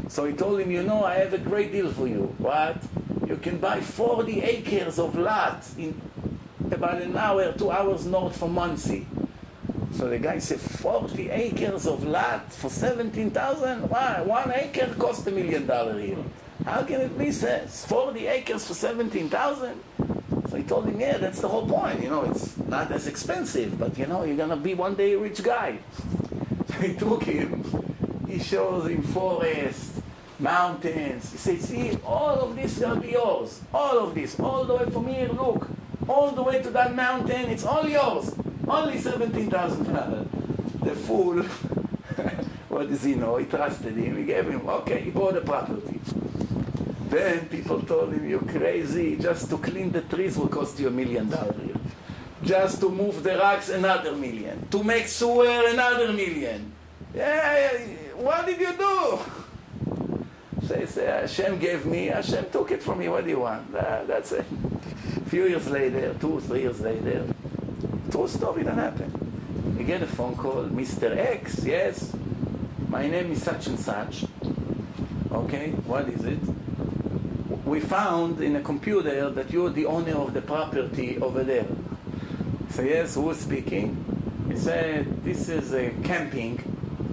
[0.09, 2.35] So he told him, you know, I have a great deal for you.
[2.37, 2.77] What?
[3.27, 5.99] You can buy 40 acres of lot in
[6.71, 9.07] about an hour, two hours north from Monsey.
[9.95, 13.89] So the guy said, 40 acres of lot for 17,000?
[13.89, 14.21] Why?
[14.21, 16.17] One acre cost a million dollar here.
[16.65, 19.81] How can it be, says, 40 acres for 17,000?
[20.49, 22.03] So he told him, yeah, that's the whole point.
[22.03, 25.13] You know, it's not as expensive, but you know, you're going to be one day
[25.13, 25.79] a rich guy.
[26.67, 27.63] So he took him,
[28.27, 29.93] he shows him forest,
[30.39, 31.31] mountains.
[31.31, 33.61] He said, see, all of this will be yours.
[33.73, 35.69] All of this, all the way from here, look.
[36.09, 38.35] All the way to that mountain, it's all yours.
[38.67, 40.81] Only $17,000.
[40.83, 41.43] The fool,
[42.69, 43.37] what does he know?
[43.37, 44.17] He trusted him.
[44.17, 45.99] He gave him, okay, he bought the property.
[47.09, 49.17] Then people told him, you're crazy.
[49.17, 51.77] Just to clean the trees will cost you a million dollars.
[52.43, 54.67] Just to move the rocks, another million.
[54.69, 56.71] To make sewer, another million.
[57.13, 57.69] Yeah,
[58.15, 59.19] what did you do?
[60.67, 63.07] They say, Hashem gave me, Hashem took it from me.
[63.09, 63.71] What do you want?
[63.71, 64.45] That's it.
[65.17, 67.25] A few years later, two, three years later,
[68.15, 69.13] true story that happened.
[69.77, 71.17] You get a phone call, Mr.
[71.17, 72.15] X, yes,
[72.87, 74.23] my name is such and such.
[75.33, 76.39] Okay, what is it?
[77.65, 81.67] We found in a computer that you're the owner of the property over there.
[82.69, 83.89] So yes, who's speaking?
[84.47, 86.55] He said, this is a camping,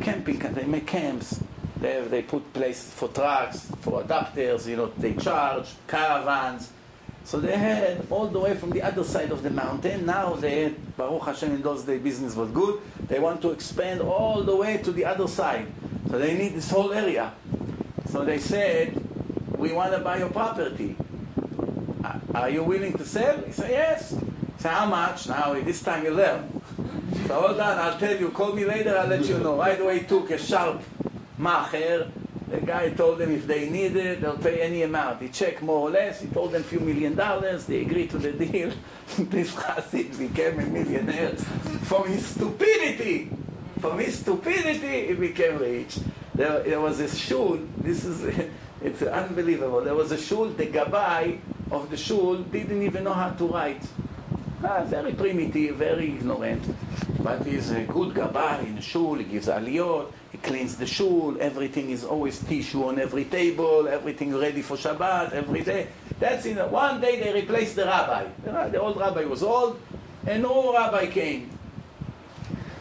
[0.02, 1.42] camping, they make camps.
[1.80, 6.70] They, have, they put place for trucks, for adapters, you know, they charge, caravans.
[7.24, 10.04] So they had all the way from the other side of the mountain.
[10.06, 12.80] Now they had, Baruch Hashem, in those days business was good.
[13.08, 15.66] They want to expand all the way to the other side.
[16.10, 17.32] So they need this whole area.
[18.10, 19.00] So they said,
[19.56, 20.96] we want to buy your property.
[22.34, 23.38] Are you willing to sell?
[23.38, 24.14] He said, yes.
[24.58, 25.28] Say, how much?
[25.28, 26.60] Now, this time you learn.
[27.26, 28.30] So hold on, I'll tell you.
[28.30, 29.56] Call me later, I'll let you know.
[29.56, 30.82] Right away, he took a sharp
[31.38, 32.10] macher.
[32.52, 35.22] The guy told them if they need it, they'll pay any amount.
[35.22, 36.20] He checked more or less.
[36.20, 37.64] He told them a few million dollars.
[37.64, 38.72] They agreed to the deal.
[39.16, 41.30] this Hasid became a millionaire
[41.88, 43.30] from his stupidity.
[43.80, 45.98] From his stupidity, he became rich.
[46.34, 47.58] There, there was a shul.
[47.78, 48.22] This is
[48.82, 49.80] it's unbelievable.
[49.80, 50.50] There was a shul.
[50.50, 51.38] The gabbai
[51.70, 53.82] of the shul didn't even know how to write.
[54.62, 56.62] Ah, very primitive, very ignorant.
[57.22, 59.14] But he's a good gabbai in shul.
[59.14, 64.62] He gives aliyot cleans the shul, everything is always tissue on every table, everything ready
[64.62, 65.88] for Shabbat every day.
[66.18, 68.26] That's in one day they replaced the rabbi.
[68.44, 69.80] The, old rabbi was old,
[70.26, 71.50] and no rabbi came.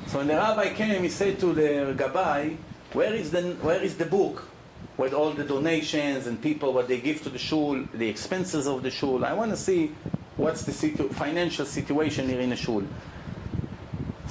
[0.07, 2.55] So when the rabbi came, he said to the gabbai,
[2.93, 4.47] where is the, where is the book
[4.97, 8.83] with all the donations and people, what they give to the shul, the expenses of
[8.83, 9.25] the shul?
[9.25, 9.91] I want to see
[10.37, 12.83] what's the situ- financial situation here in the shul.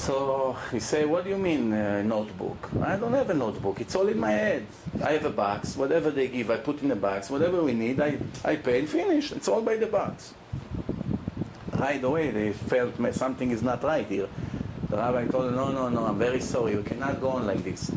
[0.00, 2.70] So he said, what do you mean uh, notebook?
[2.82, 3.82] I don't have a notebook.
[3.82, 4.66] It's all in my head.
[5.04, 5.76] I have a box.
[5.76, 7.28] Whatever they give, I put in the box.
[7.28, 9.30] Whatever we need, I, I pay and finish.
[9.30, 10.32] It's all by the box.
[11.76, 14.26] Right away, they felt something is not right here.
[14.88, 16.76] The rabbi told them, no, no, no, I'm very sorry.
[16.76, 17.92] We cannot go on like this.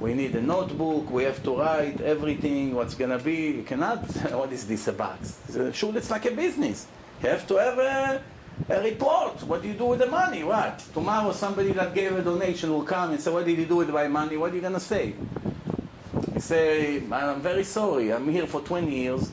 [0.00, 1.10] We need a notebook.
[1.10, 3.58] We have to write everything, what's going to be.
[3.58, 3.98] You cannot,
[4.32, 5.38] what is this, a box?
[5.74, 6.86] Sure, it's like a business.
[7.22, 8.22] You have to have a
[8.68, 9.42] a report.
[9.42, 10.44] What do you do with the money?
[10.44, 10.78] What?
[10.92, 13.90] Tomorrow somebody that gave a donation will come and say, what did you do with
[13.90, 14.36] my money?
[14.36, 15.14] What are you going to say?
[16.34, 18.12] You say, I'm very sorry.
[18.12, 19.32] I'm here for 20 years.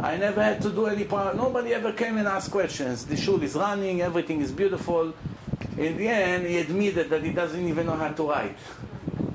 [0.00, 1.36] I never had to do any part.
[1.36, 3.06] Nobody ever came and asked questions.
[3.06, 4.02] The shul is running.
[4.02, 5.14] Everything is beautiful.
[5.78, 8.56] In the end, he admitted that he doesn't even know how to write.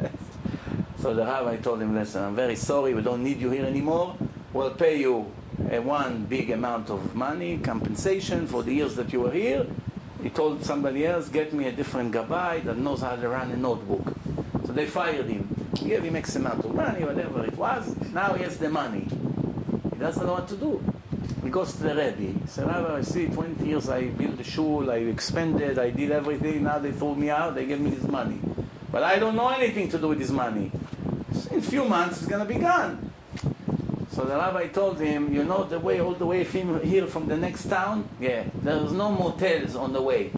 [0.99, 2.93] so the rabbi told him, listen, I'm very sorry.
[2.93, 4.15] We don't need you here anymore.
[4.53, 5.31] We'll pay you
[5.71, 9.65] uh, one big amount of money, compensation for the years that you were here.
[10.21, 13.57] He told somebody else, get me a different gabbai that knows how to run a
[13.57, 14.13] notebook.
[14.65, 15.47] So they fired him.
[15.77, 17.95] He gave him X amount of money, whatever it was.
[18.13, 19.07] Now he has the money.
[19.93, 20.83] He doesn't know what to do.
[21.43, 22.39] He goes to the Rebbe.
[22.39, 26.11] He said, Rabbi, I see 20 years I built the shul, I expanded, I did
[26.11, 26.63] everything.
[26.63, 28.39] Now they threw me out, they gave me this money.
[28.91, 30.71] But I don't know anything to do with this money.
[31.49, 33.10] In a few months, it's going to be gone.
[34.11, 37.27] So the rabbi told him, you know the way all the way from here from
[37.27, 38.09] the next town?
[38.19, 40.31] Yeah, there's no motels on the way.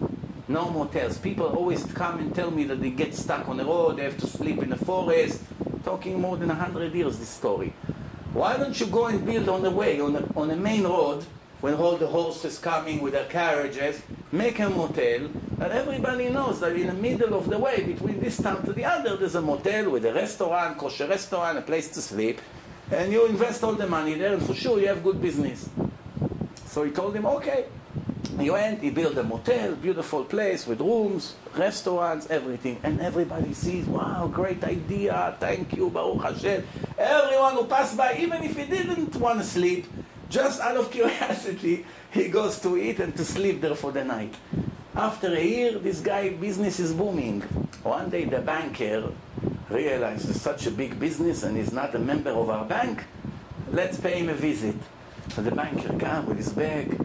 [0.48, 1.18] No motels.
[1.18, 4.20] People always come and tell me that they get stuck on the road, they have
[4.20, 5.42] to sleep in the forest.
[5.84, 7.74] talking more than 100 years, this story.
[8.34, 11.26] Why don't you go and build on the way, on the, on the main road,
[11.62, 16.76] when all the horses coming with their carriages, make a motel, and everybody knows that
[16.76, 19.90] in the middle of the way, between this town to the other, there's a motel
[19.90, 22.40] with a restaurant, kosher restaurant, a place to sleep,
[22.94, 25.70] and you invest all the money there, and for sure you have good business.
[26.68, 27.66] So he told him, okay.
[28.40, 32.80] He went, he built a motel, beautiful place with rooms, restaurants, everything.
[32.82, 36.66] And everybody sees, wow, great idea, thank you, Baruch Hashem.
[36.98, 39.86] Everyone who passed by, even if he didn't want to sleep,
[40.30, 44.34] just out of curiosity, he goes to eat and to sleep there for the night.
[44.96, 47.42] After a year, this guy business is booming.
[47.84, 49.12] One day the banker
[49.70, 53.04] realized it's such a big business and he's not a member of our bank.
[53.72, 54.76] Let's pay him a visit.
[55.30, 57.00] So the banker comes with his bag,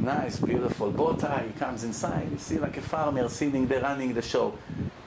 [0.00, 1.44] nice, beautiful bow tie.
[1.52, 2.30] He comes inside.
[2.30, 4.58] You see like a farmer sitting there running the show.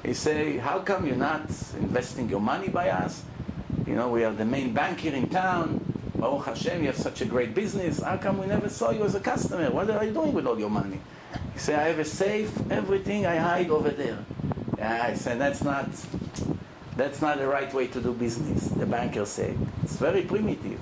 [0.03, 3.23] He say, how come you're not investing your money by us?
[3.85, 5.83] You know, we are the main bank here in town.
[6.15, 8.01] Baruch Hashem, you have such a great business.
[8.01, 9.69] How come we never saw you as a customer?
[9.69, 10.99] What are you doing with all your money?
[11.53, 14.19] He say, I have a safe, everything I hide over there.
[14.81, 15.87] I said, that's not,
[16.97, 19.55] that's not the right way to do business, the banker said.
[19.83, 20.79] It's very primitive.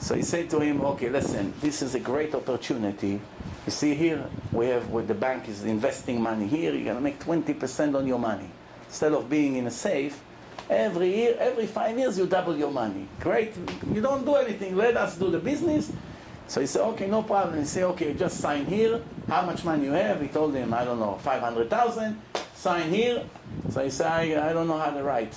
[0.00, 3.20] So he said to him, okay, listen, this is a great opportunity.
[3.66, 7.20] You see here, we have where the bank is investing money here, you're gonna make
[7.22, 8.50] 20% on your money.
[8.88, 10.20] Instead of being in a safe,
[10.68, 13.06] every year, every five years you double your money.
[13.20, 13.54] Great,
[13.92, 15.92] you don't do anything, let us do the business.
[16.48, 17.60] So he said, okay, no problem.
[17.60, 19.00] He said, okay, just sign here.
[19.28, 20.20] How much money you have?
[20.20, 22.20] He told him, I don't know, 500,000.
[22.60, 23.24] Sign here.
[23.70, 25.34] So he said, I, I don't know how to write.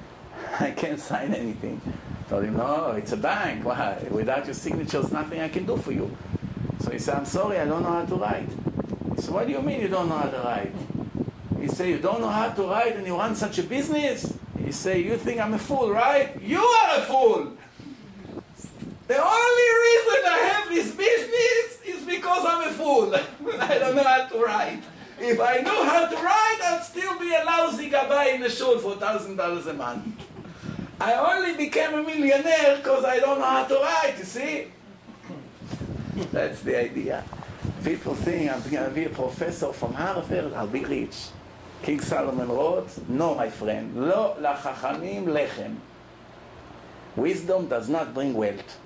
[0.60, 1.80] I can't sign anything.
[1.84, 3.64] I Told him, no, it's a bank.
[3.64, 3.98] Why?
[4.12, 6.16] Without your signature, there's nothing I can do for you.
[6.78, 8.48] So he said, I'm sorry, I don't know how to write.
[9.16, 10.72] He said, what do you mean you don't know how to write?
[11.60, 14.32] He said, you don't know how to write and you run such a business?
[14.64, 16.40] He said, you think I'm a fool, right?
[16.40, 17.56] You are a fool!
[19.08, 23.12] The only reason I have this business is because I'm a fool.
[23.60, 24.82] I don't know how to write.
[25.24, 28.78] If I know how to write, I'd still be a lousy guy in the shul
[28.78, 30.20] for $1,000 a month.
[31.00, 34.66] I only became a millionaire because I don't know how to write, you see?
[36.32, 37.22] That's the idea.
[37.84, 41.28] People think I'm going to be a professor from Harvard, I'll be rich.
[41.84, 45.76] King Solomon wrote, no, my friend, lo lachachamim lechem.
[47.14, 48.76] Wisdom does not bring wealth.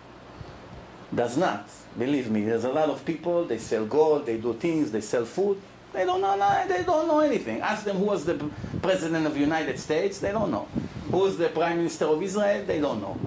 [1.14, 1.66] Does not.
[1.98, 5.24] Believe me, there's a lot of people, they sell gold, they do things, they sell
[5.24, 5.58] food.
[5.96, 6.36] They don't know,
[6.68, 7.62] they don't know anything.
[7.62, 8.34] Ask them who was the
[8.82, 10.68] president of the United States, they don't know.
[11.10, 12.66] Who's the Prime Minister of Israel?
[12.66, 13.18] They don't know.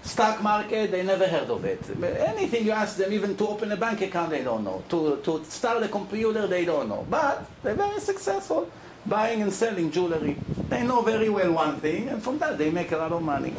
[0.00, 1.82] Stock market, they never heard of it.
[2.02, 4.82] Anything you ask them, even to open a bank account, they don't know.
[4.88, 7.06] To, to start a computer, they don't know.
[7.10, 8.70] But they're very successful
[9.04, 10.38] buying and selling jewelry.
[10.70, 13.52] They know very well one thing, and from that they make a lot of money.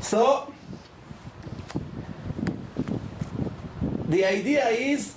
[0.00, 0.52] So,
[4.08, 5.14] the idea is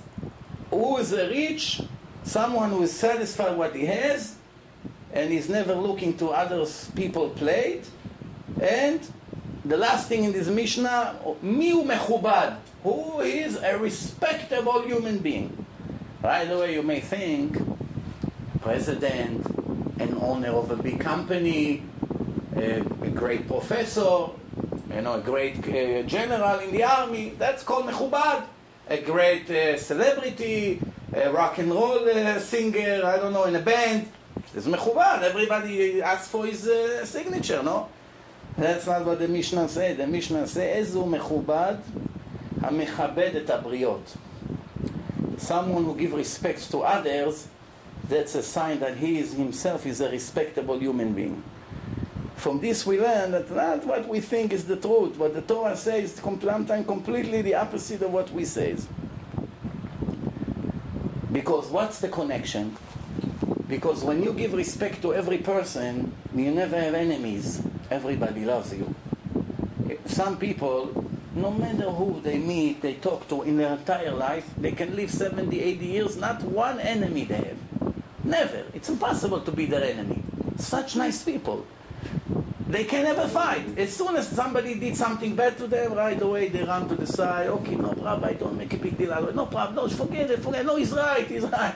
[0.70, 1.82] who is rich,
[2.24, 4.36] someone who is satisfied what he has,
[5.12, 7.84] and is never looking to others people plate.
[8.60, 9.00] And
[9.64, 15.66] the last thing in this Mishnah, miu mechubad, who is a respectable human being.
[16.22, 17.58] Right away, you may think
[18.60, 19.46] president,
[19.98, 21.82] an owner of a big company,
[22.56, 24.28] a, a great professor,
[24.94, 27.34] you know, a great uh, general in the army.
[27.38, 28.46] That's called mechubad.
[28.88, 30.80] A great uh, celebrity,
[31.13, 34.09] a rock and roll uh, singer, I don't know, in a band.
[34.55, 35.23] It's mechubad.
[35.23, 37.89] Everybody asks for his uh, signature, no?
[38.57, 39.97] That's not what the Mishnah said.
[39.97, 41.75] The Mishnah says, איזו מכובד
[42.61, 44.17] המכבד את הבריות.
[45.37, 47.47] Someone who gives respect to others,
[48.09, 51.43] that's a sign that he is himself is a respectable human being.
[52.35, 55.17] From this we learn that not what we think is the truth.
[55.17, 58.75] What the Torah says is sometimes completely the opposite of what we say.
[61.32, 62.76] Because what's the connection?
[63.68, 67.62] Because when you give respect to every person, you never have enemies.
[67.90, 68.94] Everybody loves you.
[70.04, 70.92] Some people,
[71.34, 75.10] no matter who they meet, they talk to in their entire life, they can live
[75.10, 77.94] 70, 80 years, not one enemy they have.
[78.24, 78.64] Never.
[78.74, 80.22] It's impossible to be their enemy.
[80.58, 81.66] Such nice people.
[82.72, 83.76] They can never fight.
[83.76, 87.06] As soon as somebody did something bad to them, right away they run to the
[87.06, 87.48] side.
[87.48, 89.36] Okay, no problem, don't make a big deal out of it.
[89.36, 90.66] No problem, no, forget it, forget it.
[90.66, 91.74] No, he's right, he's right.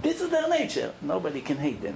[0.00, 0.94] This is their nature.
[1.02, 1.94] Nobody can hate them.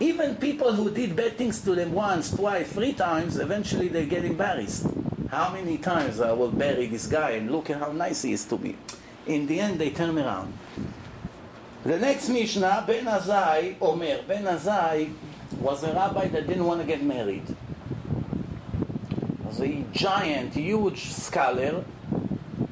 [0.00, 4.24] Even people who did bad things to them once, twice, three times, eventually they get
[4.24, 4.86] embarrassed.
[5.28, 8.46] How many times I will bury this guy and look at how nice he is
[8.46, 8.74] to me.
[9.26, 10.54] In the end, they turn around.
[11.84, 14.22] The next Mishnah, Ben Azai Omer.
[14.26, 15.12] Ben Azai
[15.60, 17.44] was a rabbi that didn't want to get married.
[19.62, 21.84] A giant, huge scholar,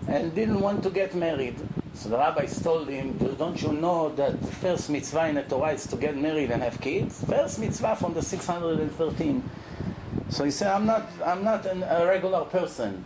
[0.08, 1.56] and didn't want to get married.
[1.94, 5.72] So the rabbis told him, don't you know that the first mitzvah in the Torah
[5.72, 7.24] is to get married and have kids?
[7.24, 9.42] First mitzvah from the 613.
[10.30, 13.04] So he said, I'm not, I'm not an, a regular person.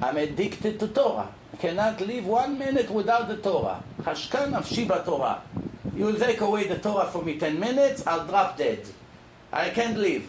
[0.00, 1.28] I'm addicted to Torah.
[1.52, 3.82] I cannot live one minute without the Torah.
[4.02, 5.42] Hashkan nafshi Torah.
[5.94, 8.80] You will take away the Torah from me 10 minutes, I'll drop dead.
[9.52, 10.26] I can't live.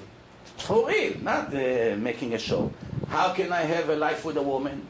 [0.58, 2.72] For real, not uh, making a show.
[3.10, 4.88] How can I have a life with a woman?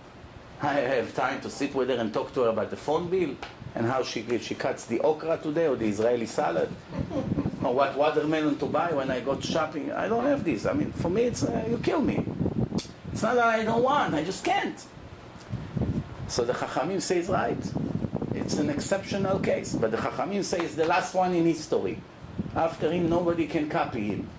[0.62, 3.36] I have time to sit with her and talk to her about the phone bill
[3.76, 6.70] and how she, she cuts the okra today or the Israeli salad
[7.62, 9.92] or what watermelon to buy when I go shopping.
[9.92, 10.66] I don't have this.
[10.66, 12.26] I mean, for me, it's uh, you kill me.
[13.12, 14.82] It's not that I don't want, I just can't.
[16.28, 17.58] So the Chachamim says right.
[18.34, 22.00] It's an exceptional case, but the Chachamim say it's the last one in history.
[22.56, 24.30] After him, nobody can copy him.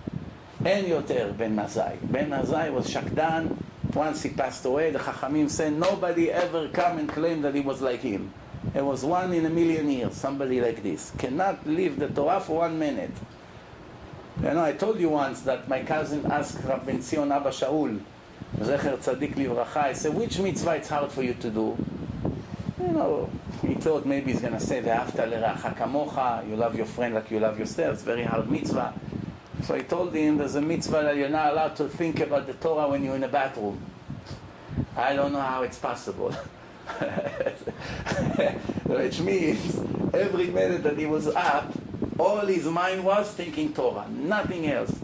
[0.66, 1.94] אין יותר בן עזאי.
[2.10, 3.46] בן עזאי was שקדן,
[3.92, 7.80] once he passed away, the חכמים said, nobody ever come and claim that he was
[7.80, 8.32] like him.
[8.74, 11.12] It was one in a million years, somebody like this.
[11.18, 13.12] Cannot leave the Torah for one minute.
[14.42, 18.00] You know, I told you once that my cousin asked Rav Ben Zion Abba Shaul,
[18.60, 21.76] זכר צדיק לברכה, I said, which mitzvah it's hard for you to do?
[22.80, 23.30] You know,
[23.62, 26.18] he thought maybe he's going to say, ואהבת לרעך כמוך,
[26.50, 28.92] you love your friend like you love yourself, it's very hard mitzvah.
[29.62, 32.54] So I told him there's a mitzvah that you're not allowed to think about the
[32.54, 33.80] Torah when you're in a bathroom.
[34.96, 36.32] I don't know how it's possible.
[38.84, 39.78] Which means
[40.14, 41.72] every minute that he was up,
[42.18, 44.94] all his mind was thinking Torah, nothing else.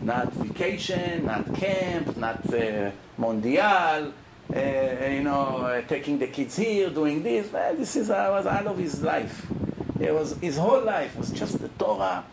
[0.00, 4.12] Not vacation, not camp, not uh, mondial,
[4.54, 7.52] uh, you know, uh, taking the kids here, doing this.
[7.52, 9.46] Well, this is uh, was out of his life.
[10.00, 12.24] It was his whole life was just the Torah.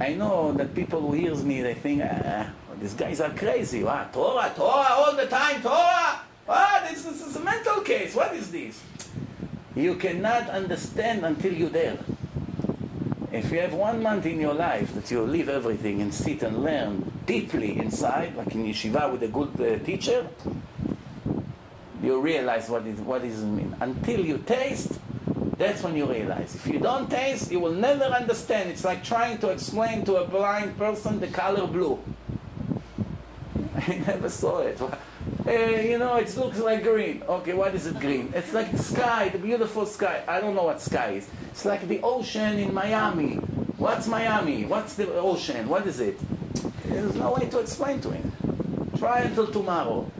[0.00, 3.82] I know that people who hears me, they think, ah, these guys are crazy.
[3.82, 4.12] What?
[4.12, 6.20] Torah, Torah, all the time, Torah.
[6.46, 6.88] What?
[6.88, 8.14] This, this is a mental case.
[8.14, 8.80] What is this?
[9.74, 11.98] You cannot understand until you're there.
[13.32, 16.62] If you have one month in your life that you leave everything and sit and
[16.62, 20.26] learn deeply inside, like in yeshiva with a good uh, teacher,
[22.02, 23.76] you realize what is what it mean.
[23.80, 24.98] Until you taste,
[25.58, 26.54] that's when you realize.
[26.54, 28.70] If you don't taste, you will never understand.
[28.70, 31.98] It's like trying to explain to a blind person the color blue.
[33.76, 34.80] I never saw it.
[34.80, 37.22] Uh, you know, it looks like green.
[37.28, 38.32] Okay, what is it green?
[38.34, 40.22] It's like the sky, the beautiful sky.
[40.28, 41.28] I don't know what sky is.
[41.50, 43.36] It's like the ocean in Miami.
[43.78, 44.64] What's Miami?
[44.64, 45.68] What's the ocean?
[45.68, 46.18] What is it?
[46.84, 48.32] There's no way to explain to him.
[48.96, 50.10] Try until tomorrow.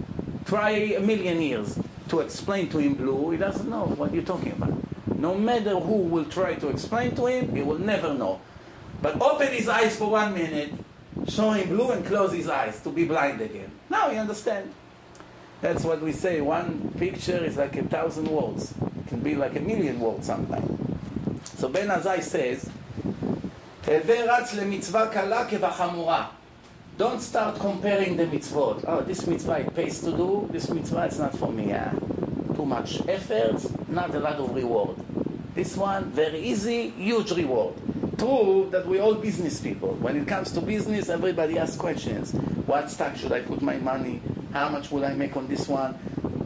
[0.47, 1.79] Try a million years
[2.09, 3.31] to explain to him blue.
[3.31, 4.75] He doesn't know what you're talking about.
[5.19, 8.41] No matter who will try to explain to him, he will never know.
[9.03, 10.73] But open his eyes for one minute,
[11.29, 13.71] show him blue and close his eyes to be blind again.
[13.91, 14.73] Now he understand.
[15.61, 16.41] That's what we say.
[16.41, 18.73] One picture is like a thousand words.
[18.97, 20.79] It can be like a million words sometimes.
[21.59, 22.71] So Ben Azai says,
[26.97, 28.85] Don't start comparing the mitzvot.
[28.87, 31.69] Oh, this mitzvah it pays to do, this mitzvah it's not for me.
[31.69, 31.93] Yeah.
[32.55, 34.97] Too much effort, not a lot of reward.
[35.59, 37.75] This one, very easy, huge reward.
[38.17, 39.95] True that we're all business people.
[39.95, 42.31] When it comes to business, everybody asks questions.
[42.65, 44.21] What stock should I put my money?
[44.53, 45.99] How much would I make on this one?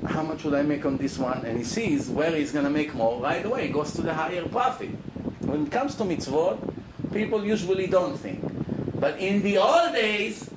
[0.08, 1.44] How much would I make on this one?
[1.44, 3.20] And he sees where he's going to make more.
[3.20, 4.88] Right away, he goes to the higher profit.
[5.40, 6.72] When it comes to mitzvot,
[7.12, 8.40] people usually don't think.
[8.98, 10.48] But in the old days,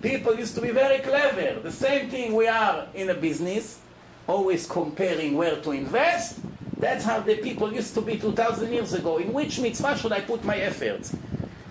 [0.00, 1.58] people used to be very clever.
[1.58, 3.80] The same thing we are in a business,
[4.28, 6.38] always comparing where to invest
[6.78, 9.18] that's how the people used to be 2,000 years ago.
[9.18, 11.16] In which mitzvah should I put my efforts?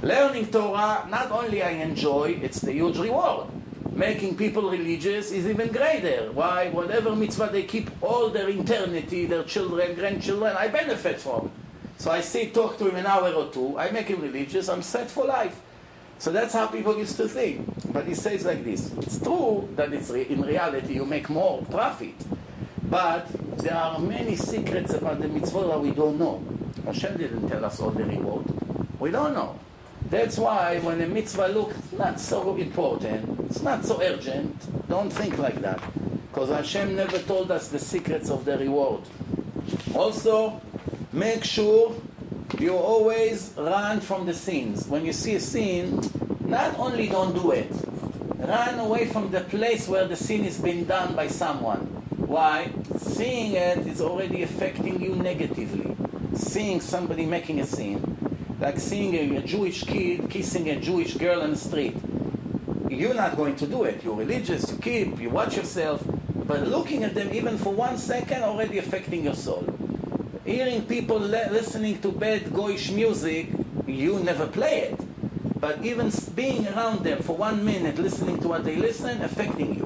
[0.02, 3.48] Learning Torah, not only I enjoy, it's the huge reward.
[3.92, 6.32] Making people religious is even greater.
[6.32, 6.70] Why?
[6.70, 11.52] Whatever mitzvah they keep all their eternity, their children, grandchildren, I benefit from.
[11.98, 14.82] So I sit, talk to him an hour or two, I make him religious, I'm
[14.82, 15.62] set for life.
[16.18, 17.66] So that's how people used to think.
[17.94, 21.64] But he says like this, it's true that it's re- in reality you make more
[21.72, 22.16] profit.
[22.90, 23.28] But
[23.58, 26.44] there are many secrets about the mitzvot that we don't know.
[26.86, 28.46] Hashem didn't tell us all the reward.
[29.00, 29.60] We don't know.
[30.10, 35.38] That's why when a mitzvah looks not so important, it's not so urgent, don't think
[35.40, 35.82] like that.
[36.32, 39.02] Because Hashem never told us the secrets of the reward.
[39.96, 40.62] Also,
[41.12, 41.96] make sure
[42.60, 44.88] you always run from the sins.
[44.88, 46.02] When you see a sin,
[46.42, 47.72] not only don't do it,
[48.38, 52.05] run away from the place where the sin is being done by someone.
[52.28, 52.72] Why?
[52.98, 55.96] Seeing it is already affecting you negatively.
[56.36, 58.02] Seeing somebody making a scene,
[58.60, 61.96] like seeing a, a Jewish kid kissing a Jewish girl on the street.
[62.90, 64.04] you're not going to do it.
[64.04, 66.04] You're religious, you keep, you watch yourself,
[66.48, 69.66] but looking at them even for one second already affecting your soul.
[70.46, 73.50] Hearing people le- listening to bad goyish music,
[73.88, 75.00] you never play it.
[75.60, 79.85] But even being around them for one minute, listening to what they listen, affecting you.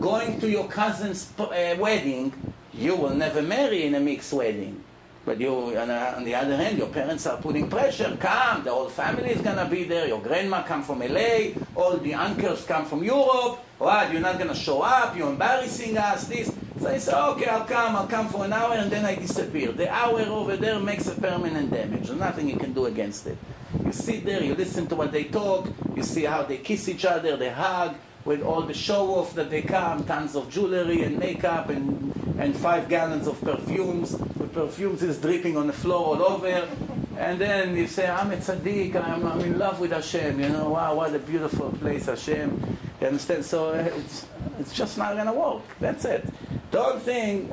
[0.00, 2.32] Going to your cousin's uh, wedding,
[2.72, 4.84] you will never marry in a mixed wedding.
[5.24, 8.16] But you, on, on, the other hand, your parents are putting pressure.
[8.20, 10.06] Come, the whole family is gonna be there.
[10.06, 11.50] Your grandma come from LA.
[11.74, 13.58] All the uncles come from Europe.
[13.78, 14.12] What?
[14.12, 15.16] You're not gonna show up?
[15.16, 16.28] You're embarrassing us.
[16.28, 16.54] This.
[16.80, 17.96] So I say, okay, I'll come.
[17.96, 19.72] I'll come for an hour, and then I disappear.
[19.72, 22.06] The hour over there makes a permanent damage.
[22.06, 23.36] There's nothing you can do against it.
[23.84, 25.68] You sit there, you listen to what they talk.
[25.96, 27.96] You see how they kiss each other, they hug
[28.28, 32.54] with all the show off that they come, tons of jewelry and makeup and, and
[32.54, 34.18] five gallons of perfumes.
[34.18, 36.68] The perfumes is dripping on the floor all over.
[37.16, 40.68] And then you say, I'm a tzaddik, I'm, I'm in love with Hashem, you know,
[40.68, 42.76] wow, what a beautiful place, Hashem.
[43.00, 43.46] You understand?
[43.46, 44.26] So uh, it's,
[44.60, 45.62] it's just not going to work.
[45.80, 46.28] That's it.
[46.70, 47.50] The whole thing,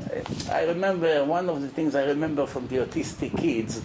[0.51, 3.81] I remember, one of the things I remember from the autistic kids,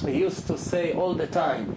[0.00, 1.76] he used to say all the time,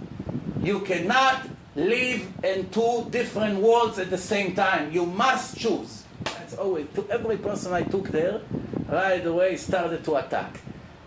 [0.63, 1.45] you cannot
[1.75, 4.91] live in two different worlds at the same time.
[4.91, 6.03] You must choose.
[6.23, 8.41] That's always, to every person I took there,
[8.87, 10.59] right away started to attack.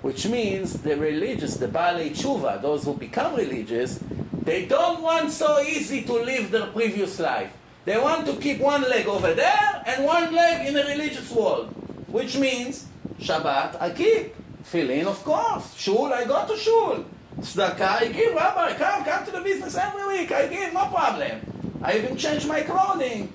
[0.03, 3.99] Which means the religious, the Baalei Tshuva, those who become religious,
[4.45, 7.53] they don't want so easy to live their previous life.
[7.85, 11.69] They want to keep one leg over there and one leg in the religious world.
[12.09, 12.87] Which means
[13.21, 14.35] Shabbat I keep.
[14.63, 15.75] Tefillin, of course.
[15.77, 17.05] Shul, I go to shul.
[17.41, 21.41] Tzedakah, I give, Rabbi, come, come to the business every week, I give, no problem.
[21.83, 23.33] I even change my clothing.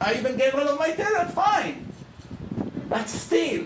[0.00, 1.90] I even get rid of my talent, fine.
[2.90, 3.64] But still,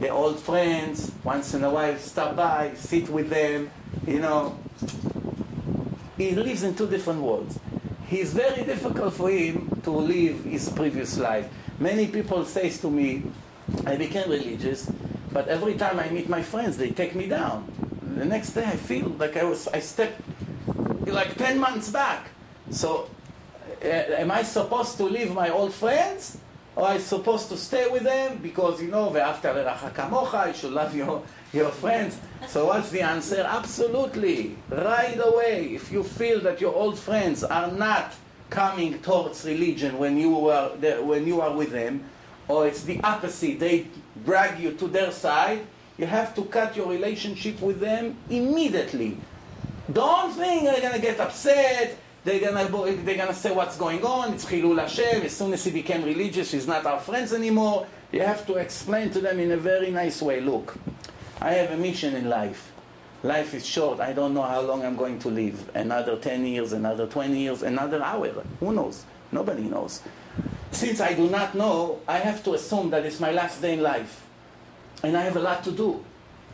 [0.00, 3.70] the old friends, once in a while stop by, sit with them,
[4.06, 4.58] you know.
[6.16, 7.58] He lives in two different worlds.
[8.10, 11.48] It's very difficult for him to live his previous life.
[11.78, 13.22] Many people say to me,
[13.86, 14.90] I became religious,
[15.32, 17.79] but every time I meet my friends, they take me down
[18.20, 20.20] the next day I feel like I was I stepped
[21.06, 22.28] like ten months back.
[22.70, 23.08] So,
[23.82, 26.36] uh, am I supposed to leave my old friends,
[26.76, 30.54] or am I supposed to stay with them because you know the after kamocha, you
[30.54, 31.22] should love your
[31.54, 32.18] your friends.
[32.46, 33.40] So what's the answer?
[33.40, 35.74] Absolutely, right away.
[35.74, 38.12] If you feel that your old friends are not
[38.50, 42.04] coming towards religion when you are there, when you are with them,
[42.48, 43.86] or it's the opposite, they
[44.26, 45.64] drag you to their side
[46.00, 49.18] you have to cut your relationship with them immediately.
[49.92, 51.98] Don't think they're going to get upset.
[52.24, 52.68] They're gonna
[53.02, 54.34] they're gonna say what's going on.
[54.34, 55.22] It's Chilul Hashem.
[55.22, 57.86] As soon as he became religious, he's not our friends anymore.
[58.12, 60.40] You have to explain to them in a very nice way.
[60.40, 60.76] Look,
[61.40, 62.72] I have a mission in life.
[63.22, 64.00] Life is short.
[64.00, 65.70] I don't know how long I'm going to live.
[65.74, 68.28] Another 10 years, another 20 years, another hour.
[68.60, 69.04] Who knows?
[69.32, 70.02] Nobody knows.
[70.72, 73.82] Since I do not know, I have to assume that it's my last day in
[73.82, 74.26] life
[75.02, 76.04] and I have a lot to do.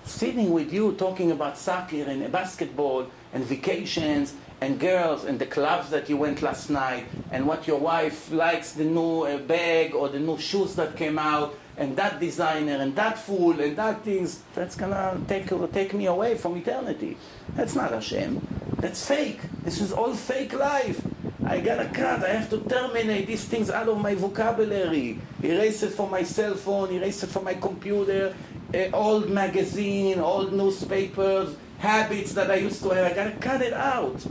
[0.05, 5.91] Sitting with you talking about soccer and basketball and vacations and girls and the clubs
[5.91, 10.09] that you went last night and what your wife likes the new uh, bag or
[10.09, 14.43] the new shoes that came out and that designer and that fool and that things
[14.55, 17.17] that's gonna take take me away from eternity.
[17.55, 18.47] That's not Hashem.
[18.79, 19.41] That's fake.
[19.63, 21.03] This is all fake life.
[21.47, 22.25] I gotta cut.
[22.25, 25.21] I have to terminate these things out of my vocabulary.
[25.43, 26.91] Erase it from my cell phone.
[26.91, 28.35] Erase it from my computer.
[28.75, 33.13] Uh, old magazine, old newspapers, habits that I used to have.
[33.13, 34.27] I gotta cut it out.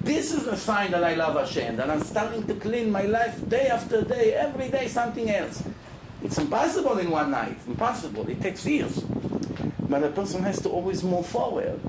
[0.00, 1.76] This is a sign that I love Hashem.
[1.76, 5.64] That I'm starting to clean my life day after day, every day something else.
[6.22, 7.58] It's impossible in one night.
[7.66, 8.28] Impossible.
[8.28, 9.00] It takes years.
[9.88, 11.80] But a person has to always move forward.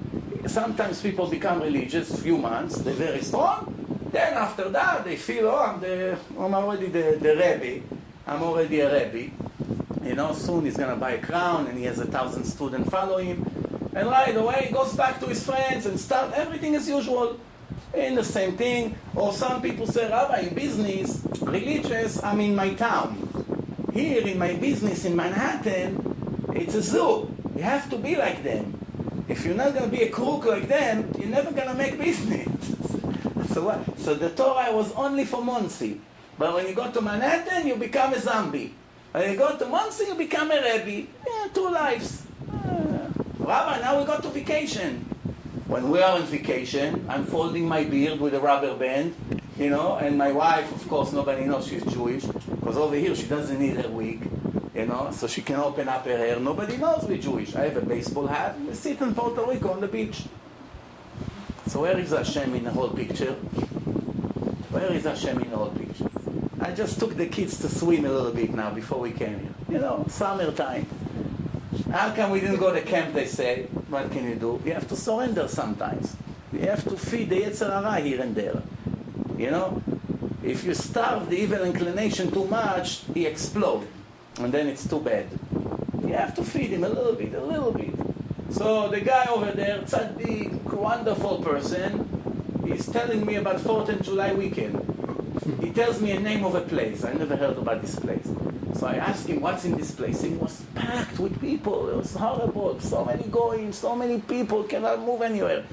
[0.47, 3.80] Sometimes people become religious, few months, they're very strong.
[4.11, 7.85] Then after that, they feel, oh, I'm, the, oh, I'm already the, the Rebbe.
[8.27, 9.31] I'm already a Rebbe.
[10.03, 12.89] You know, soon he's going to buy a crown and he has a thousand students
[12.89, 13.45] follow him.
[13.93, 17.39] And right away, he goes back to his friends and start everything as usual.
[17.93, 18.95] In the same thing.
[19.15, 23.27] Or some people say, Rabbi, in business, religious, I'm in my town.
[23.93, 27.33] Here in my business in Manhattan, it's a zoo.
[27.55, 28.77] You have to be like them.
[29.27, 31.97] If you're not going to be a crook like them, you're never going to make
[31.97, 32.47] business.
[33.53, 33.99] so what?
[33.99, 35.99] So the Torah was only for Monsey.
[36.37, 38.73] But when you go to Manhattan, you become a zombie.
[39.11, 41.07] When you go to Monsey, you become a Rebbe.
[41.27, 42.23] Yeah, two lives.
[42.51, 45.05] Uh, Rabbi, now we go to vacation.
[45.67, 49.15] When we are on vacation, I'm folding my beard with a rubber band,
[49.57, 53.27] you know, and my wife, of course, nobody knows she's Jewish, because over here she
[53.27, 54.29] doesn't need her wig,
[54.75, 56.39] you know, so she can open up her hair.
[56.39, 57.55] Nobody knows we're Jewish.
[57.55, 58.59] I have a baseball hat.
[58.59, 60.23] We sit in Puerto Rico on the beach.
[61.71, 63.31] So where is Hashem in the whole picture?
[64.71, 66.09] Where is Hashem in the whole picture?
[66.59, 69.53] I just took the kids to swim a little bit now before we came here.
[69.69, 70.85] You know, summertime.
[71.89, 73.67] How come we didn't go to camp, they say?
[73.87, 74.61] What can you do?
[74.65, 76.17] You have to surrender sometimes.
[76.51, 78.61] You have to feed the Yetzer Hara here and there.
[79.37, 79.81] You know?
[80.43, 83.87] If you starve the evil inclination too much, he explodes.
[84.39, 85.27] And then it's too bad.
[86.01, 88.00] You have to feed him a little bit, a little bit.
[88.51, 92.05] So the guy over there, tzaddik, wonderful person,
[92.67, 94.75] he's telling me about 4th of July weekend.
[95.61, 97.05] He tells me a name of a place.
[97.05, 98.27] I never heard about this place.
[98.75, 100.23] So I asked him, what's in this place?
[100.23, 101.89] It was packed with people.
[101.89, 102.79] It was horrible.
[102.81, 105.63] So many going, so many people cannot move anywhere.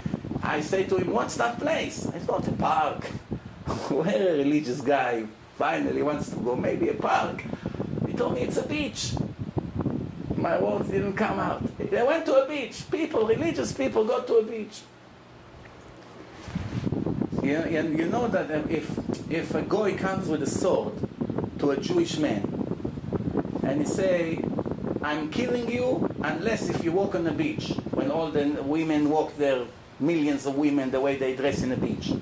[0.43, 2.07] I say to him, what's that place?
[2.07, 3.05] I thought a park.
[3.91, 5.27] Where a religious guy
[5.59, 7.43] finally wants to go, maybe a park.
[8.07, 9.15] He told me it's a beach.
[10.39, 11.61] My words didn't come out.
[11.79, 12.89] They went to a beach.
[12.93, 14.83] People, religious people, go to a beach.
[17.43, 18.89] You, you know that um, if,
[19.31, 20.95] if a guy comes with a sword
[21.59, 22.45] to a Jewish man
[23.65, 24.39] and he say,
[25.03, 29.37] I'm killing you unless if you walk on the beach, when all the women walk
[29.39, 29.65] there,
[29.99, 32.13] millions of women, the way they dress in the beach.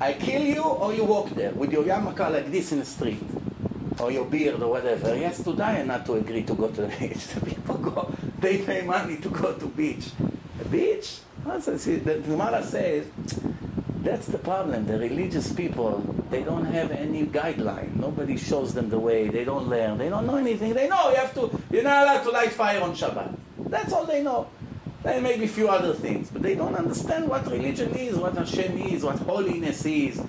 [0.00, 3.22] I kill you or you walk there with your yarmulke like this in the street
[4.00, 5.14] or your beard or whatever.
[5.14, 7.26] He has to die and not to agree to go to the beach.
[7.28, 10.10] The people go, they pay money to go to beach.
[10.60, 11.20] A beach?
[11.60, 13.06] See, the Gemara says
[14.02, 14.86] that's the problem.
[14.86, 17.96] The religious people, they don't have any guideline.
[17.96, 19.28] Nobody shows them the way.
[19.28, 19.98] They don't learn.
[19.98, 20.72] They don't know anything.
[20.74, 21.50] They know you have to.
[21.70, 23.36] You're not allowed to light fire on Shabbat.
[23.68, 24.48] That's all they know.
[25.04, 28.76] And maybe a few other things, but they don't understand what religion is, what Hashem
[28.76, 30.20] is, what holiness is,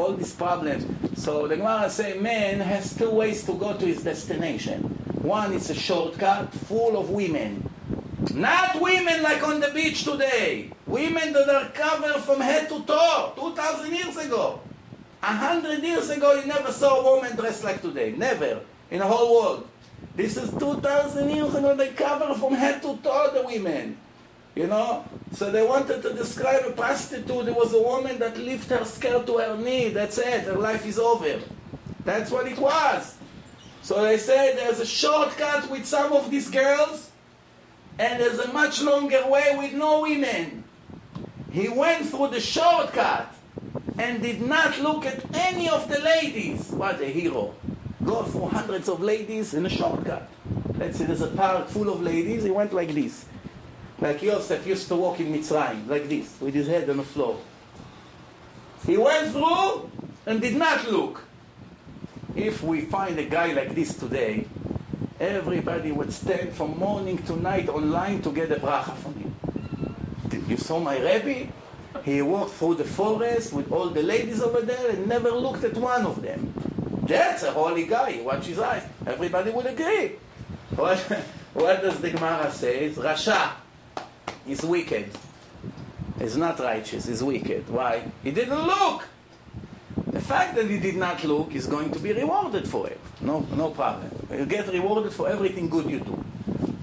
[0.00, 0.86] all these problems.
[1.20, 4.82] So the Gemara say man has two ways to go to his destination.
[5.22, 7.68] One is a shortcut full of women.
[8.34, 10.70] Not women like on the beach today.
[10.86, 14.60] Women that are covered from head to toe, 2,000 years ago.
[15.22, 18.12] A hundred years ago, you never saw a woman dressed like today.
[18.16, 18.60] Never.
[18.90, 19.68] In the whole world.
[20.16, 21.76] This is 2,000 years ago.
[21.76, 23.98] They cover from head to toe the women.
[24.60, 25.06] You know?
[25.32, 27.48] So they wanted to describe a prostitute.
[27.48, 29.88] It was a woman that lifted her skirt to her knee.
[29.88, 30.42] That's it.
[30.42, 31.40] Her life is over.
[32.04, 33.16] That's what it was.
[33.80, 37.10] So they say there's a shortcut with some of these girls,
[37.98, 40.64] and there's a much longer way with no women.
[41.50, 43.34] He went through the shortcut
[43.98, 46.68] and did not look at any of the ladies.
[46.70, 47.54] What a hero.
[48.04, 50.28] Go through hundreds of ladies in a shortcut.
[50.76, 52.44] Let's say there's a park full of ladies.
[52.44, 53.24] He went like this.
[54.00, 57.38] Like Yosef used to walk in Mitzrayim, like this, with his head on the floor.
[58.86, 59.90] He went through
[60.24, 61.22] and did not look.
[62.34, 64.46] If we find a guy like this today,
[65.18, 69.34] everybody would stand from morning to night online to get a bracha from him.
[70.48, 71.52] You saw my Rebbe?
[72.02, 75.74] He walked through the forest with all the ladies over there and never looked at
[75.74, 76.54] one of them.
[77.06, 78.22] That's a holy guy.
[78.22, 78.84] Watch his eyes.
[79.06, 80.12] Everybody would agree.
[80.74, 80.98] What,
[81.52, 82.90] what does the Gemara say?
[82.90, 83.50] Rasha
[84.50, 85.10] is wicked.
[86.18, 87.06] He's not righteous.
[87.06, 87.68] He's wicked.
[87.68, 88.10] Why?
[88.22, 89.06] He didn't look.
[90.08, 93.00] The fact that he did not look is going to be rewarded for it.
[93.20, 94.10] No, no problem.
[94.30, 96.24] You get rewarded for everything good you do.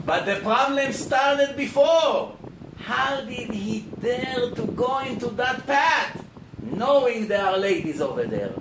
[0.05, 2.35] But the problem started before.
[2.79, 6.23] How did he dare to go into that path,
[6.61, 8.53] knowing there are ladies over there?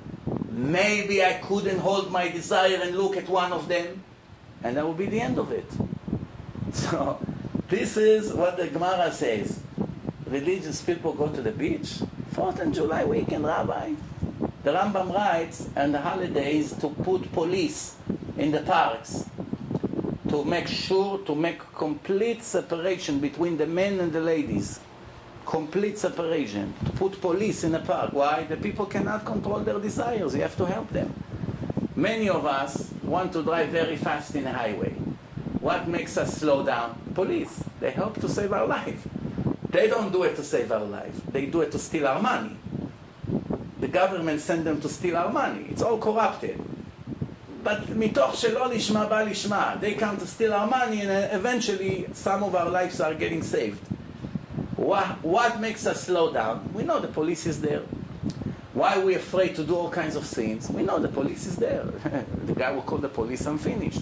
[0.51, 4.03] Maybe I couldn't hold my desire and look at one of them,
[4.65, 5.71] and that would be the end of it.
[6.73, 7.19] So,
[7.69, 9.61] this is what the Gemara says.
[10.27, 12.01] Religious people go to the beach.
[12.35, 13.93] 4th and July weekend, Rabbi.
[14.63, 17.97] The Rambam writes, and the holidays to put police
[18.37, 19.25] in the parks
[20.29, 24.81] to make sure to make complete separation between the men and the ladies.
[25.45, 26.75] Complete separation.
[26.85, 28.13] To put police in a park.
[28.13, 28.45] Why?
[28.45, 30.35] The people cannot control their desires.
[30.35, 31.15] You have to help them.
[31.95, 34.95] Many of us want to drive very fast in a highway.
[35.60, 37.00] What makes us slow down?
[37.14, 37.64] Police.
[37.80, 39.08] They help to save our life.
[39.70, 41.16] They don't do it to save our life.
[41.32, 42.58] They do it to steal our money.
[43.80, 45.68] The government send them to steal our money.
[45.70, 46.60] It's all corrupted.
[47.64, 49.80] But מתוך שלא לשמה בא לשמה.
[49.80, 53.80] They come to steal our money and eventually some of our lives are getting saved.
[54.76, 56.70] What, what makes us slow down?
[56.74, 57.84] We know the police is there.
[58.74, 60.70] Why are we afraid to do all kinds of sins?
[60.70, 61.84] We know the police is there.
[62.46, 64.02] the guy will call the police, I'm finished.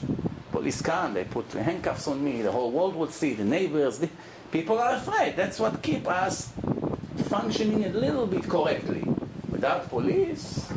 [0.55, 3.99] Police come, they put handcuffs on me, the whole world will see, the neighbors.
[3.99, 4.09] The,
[4.53, 5.35] people are afraid.
[5.35, 6.53] That's what keep us
[7.25, 9.03] functioning a little bit correctly.
[9.51, 10.69] Without police,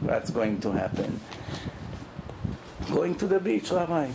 [0.00, 1.18] what's going to happen?
[2.92, 4.10] Going to the beach, Rabbi.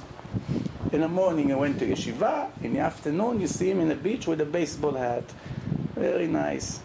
[0.92, 2.52] In the morning, I went to yeshiva.
[2.62, 5.24] In the afternoon, you see him in the beach with a baseball hat.
[5.96, 6.80] Very nice.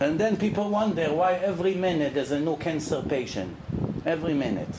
[0.00, 3.56] And then people wonder why every minute there's a new cancer patient.
[4.04, 4.74] Every minute.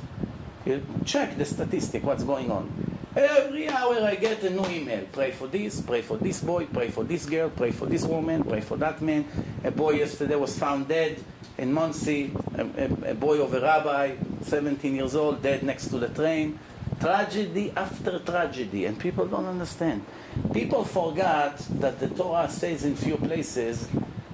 [0.65, 2.71] You check the statistic, what's going on.
[3.15, 5.05] Every hour I get a new email.
[5.11, 8.43] Pray for this, pray for this boy, pray for this girl, pray for this woman,
[8.43, 9.25] pray for that man.
[9.63, 11.23] A boy yesterday was found dead
[11.59, 15.99] in Monsey, a, a, a boy of a rabbi, 17 years old, dead next to
[15.99, 16.59] the train.
[16.99, 20.03] Tragedy after tragedy, and people don't understand.
[20.51, 23.87] People forgot that the Torah says in few places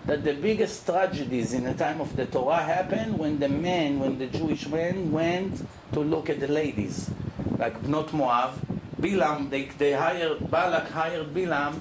[0.05, 4.17] that the biggest tragedies in the time of the Torah happened when the men, when
[4.17, 7.09] the Jewish men went to look at the ladies,
[7.57, 8.53] like not Moab.
[8.99, 11.79] Bilam, they, they hired, Balak hired Bilam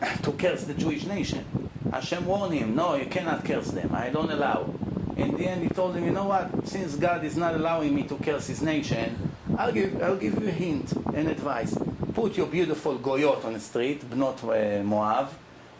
[0.22, 1.44] to curse the Jewish nation.
[1.92, 3.94] Hashem warned him, no, you cannot curse them.
[3.94, 4.72] I don't allow.
[5.16, 6.68] In the end, he told him, you know what?
[6.68, 10.48] Since God is not allowing me to curse his nation, I'll give, I'll give you
[10.48, 11.76] a hint and advice.
[12.12, 15.30] Put your beautiful goyot on the street, not uh, Moab,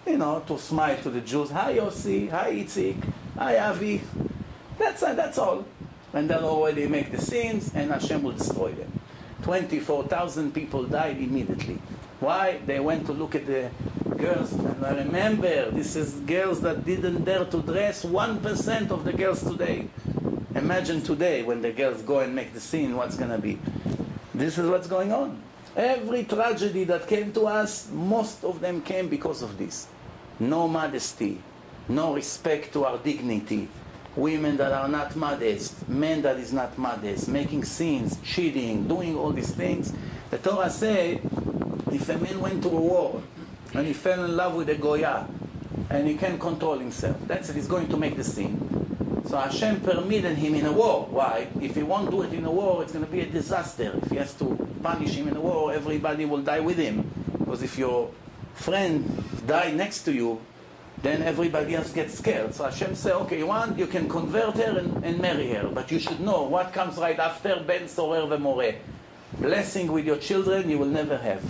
[0.06, 1.50] you know, to smile to the Jews.
[1.50, 2.30] Hi, Yossi.
[2.30, 2.96] Hi, Itzik.
[3.36, 4.00] Hi, Avi.
[4.78, 5.66] That's, uh, that's all.
[6.12, 9.00] And they'll already make the scenes, and Hashem will destroy them.
[9.42, 11.78] 24,000 people died immediately.
[12.20, 12.60] Why?
[12.64, 13.70] They went to look at the
[14.16, 14.52] girls.
[14.52, 19.42] And I remember, this is girls that didn't dare to dress 1% of the girls
[19.42, 19.88] today.
[20.54, 23.58] Imagine today when the girls go and make the scene, what's going to be.
[24.34, 25.42] This is what's going on.
[25.74, 29.88] Every tragedy that came to us, most of them came because of this.
[30.38, 31.40] No modesty,
[31.88, 33.68] no respect to our dignity.
[34.16, 39.30] Women that are not modest, men that is not modest, making sins, cheating, doing all
[39.30, 39.92] these things.
[40.30, 41.20] The Torah say,
[41.92, 43.22] if a man went to a war
[43.74, 45.28] and he fell in love with a Goya
[45.90, 49.22] and he can't control himself, that's it, he's going to make the sin.
[49.28, 51.06] So Hashem permitted him in a war.
[51.10, 51.48] Why?
[51.60, 53.98] If he won't do it in a war, it's going to be a disaster.
[54.02, 57.10] If he has to punish him in a war, everybody will die with him.
[57.38, 58.10] Because if your
[58.56, 60.40] friend die next to you,
[61.02, 62.54] then everybody else gets scared.
[62.54, 65.68] So Hashem said, okay, you want, you can convert her and, and marry her.
[65.68, 68.76] But you should know what comes right after Ben Sorer V'Moreh.
[69.38, 71.44] Blessing with your children you will never have.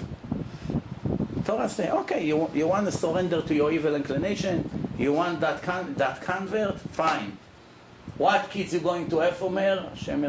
[1.44, 5.62] Torah say, okay, you, you want to surrender to your evil inclination, you want that,
[5.62, 7.38] con- that convert, fine.
[8.18, 9.88] What kids you going to have from her?
[9.94, 10.24] Hashem.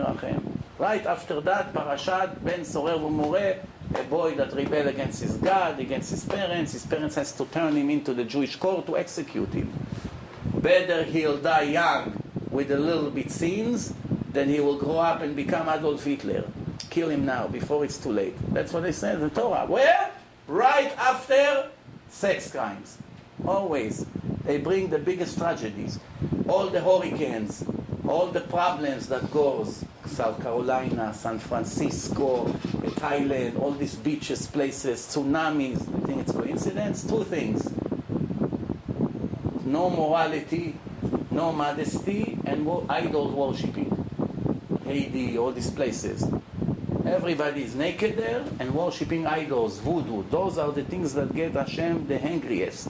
[0.78, 3.58] Right after that, Parashat Ben Sorer V'Moreh,
[3.96, 6.74] a boy that rebelled against his God, against his parents.
[6.74, 9.72] His parents has to turn him into the Jewish court to execute him.
[10.56, 13.94] Better he'll die young with a little bit sins
[14.34, 16.44] than he will grow up and become Adolf Hitler.
[16.90, 18.36] Kill him now before it's too late.
[18.54, 19.66] That's what they say in the Torah.
[19.66, 20.12] Where?
[20.48, 21.70] Right after
[22.10, 22.98] sex crimes.
[23.46, 24.06] Always.
[24.44, 26.00] They bring the biggest tragedies.
[26.48, 27.66] All the hurricanes,
[28.08, 32.46] all the problems that goes South Carolina, San Francisco,
[32.98, 35.82] Thailand, all these beaches, places, tsunamis.
[35.82, 37.04] I think it's coincidence.
[37.06, 37.70] Two things:
[39.66, 40.76] no morality,
[41.32, 43.94] no modesty, and idol worshipping.
[44.86, 46.26] Haiti, all these places.
[47.06, 50.24] Everybody is naked there and worshipping idols, voodoo.
[50.30, 52.90] Those are the things that get Hashem the angriest.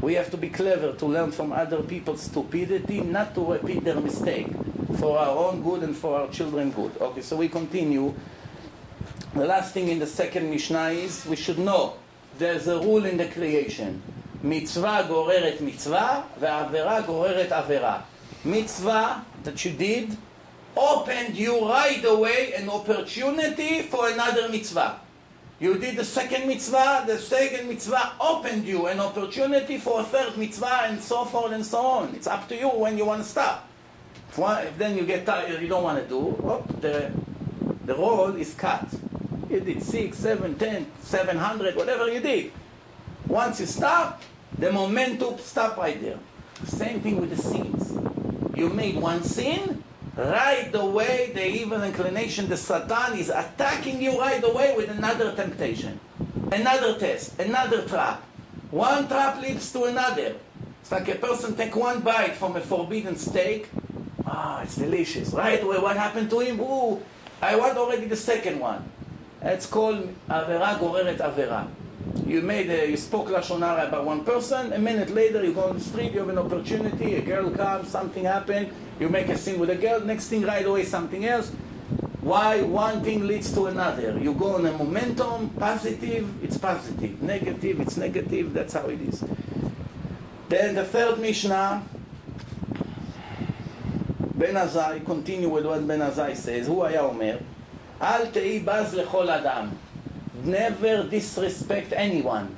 [0.00, 4.00] We have to be clever to learn from other people's stupidity, not to repeat their
[4.00, 4.48] mistake,
[4.97, 6.91] for our own good and for our children good.
[6.99, 8.13] Okay, so we continue.
[9.33, 11.93] The last thing in the second Mishnah is we should know
[12.37, 14.01] there's a rule in the creation.
[14.43, 18.01] מצווה גוררת מצווה ועבירה גוררת עבירה.
[18.45, 20.17] Mitzvah that you did
[20.75, 24.99] opened you right away an opportunity for another mitzvah.
[25.59, 30.35] You did the second mitzvah, the second mitzvah opened you an opportunity for a third
[30.35, 32.15] mitzvah, and so forth and so on.
[32.15, 33.64] It's up to you when you want to stop.
[34.38, 37.10] If, then you get tired, you don't want to do, oh, the,
[37.84, 38.86] the roll is cut.
[39.50, 42.52] You did six, seven, ten, seven hundred, whatever you did.
[43.26, 44.22] Once you stop,
[44.58, 46.18] the momentum stop right there.
[46.64, 47.92] Same thing with the sins.
[48.56, 49.84] You made one sin,
[50.16, 56.00] right away the evil inclination, the Satan is attacking you right away with another temptation,
[56.50, 58.22] another test, another trap.
[58.70, 60.36] One trap leads to another.
[60.82, 63.68] It's like a person take one bite from a forbidden steak.
[64.26, 65.32] Ah, it's delicious.
[65.32, 66.60] Right away, what happened to him?
[66.60, 67.00] Ooh,
[67.40, 68.82] I want already the second one.
[69.40, 71.68] It's called avera goreret avera.
[72.26, 74.72] You made a, you spoke lashon hara about one person.
[74.72, 76.12] A minute later, you go on the street.
[76.12, 77.14] You have an opportunity.
[77.16, 77.88] A girl comes.
[77.88, 78.72] Something happened.
[78.98, 80.00] You make a scene with a girl.
[80.00, 81.50] Next thing, right away, something else.
[82.20, 84.18] Why one thing leads to another?
[84.18, 85.50] You go on a momentum.
[85.50, 87.22] Positive, it's positive.
[87.22, 88.52] Negative, it's negative.
[88.52, 89.22] That's how it is.
[90.48, 91.84] Then the third Mishnah.
[94.35, 96.67] Ben Azai, continue with what Ben Azai says.
[96.67, 97.37] הוא היה אומר,
[98.01, 99.69] אל תהי בז לכל אדם.
[100.43, 102.55] never disrespect anyone.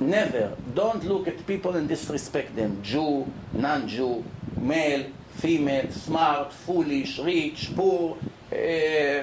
[0.00, 0.52] Never.
[0.74, 2.82] Don't look at people and disrespect them.
[2.82, 4.24] Jew, non-Jew,
[4.56, 8.16] male, female, smart, foolish, rich, poor,
[8.52, 9.22] uh, uh,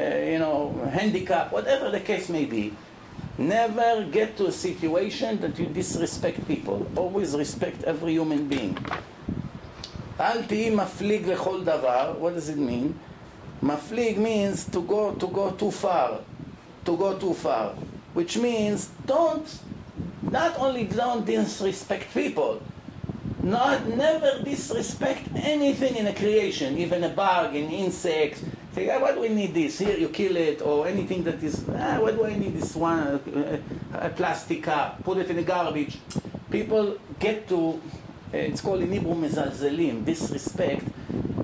[0.00, 2.72] you know, handicap, whatever the case may be.
[3.38, 6.86] Never get to a situation that you disrespect people.
[6.96, 8.76] Always respect every human being.
[10.20, 12.14] אל תהי מפליג לכל דבר.
[12.20, 12.92] What does it mean?
[13.62, 16.18] מפליג means to go, to go too far.
[16.84, 17.70] To go too far.
[18.14, 19.48] Which means don't,
[20.22, 22.60] not only don't disrespect people,
[23.42, 28.42] not never disrespect anything in a creation, even a bug, an insect.
[28.74, 29.78] Say, ah, why do we need this?
[29.78, 33.20] Here, you kill it, or anything that is, ah, why do I need this one,
[33.92, 35.98] a, a plastic cup, put it in the garbage.
[36.50, 37.97] People get to, uh,
[38.31, 40.85] Eh, it's called in Hebrew mezalzelim, disrespect.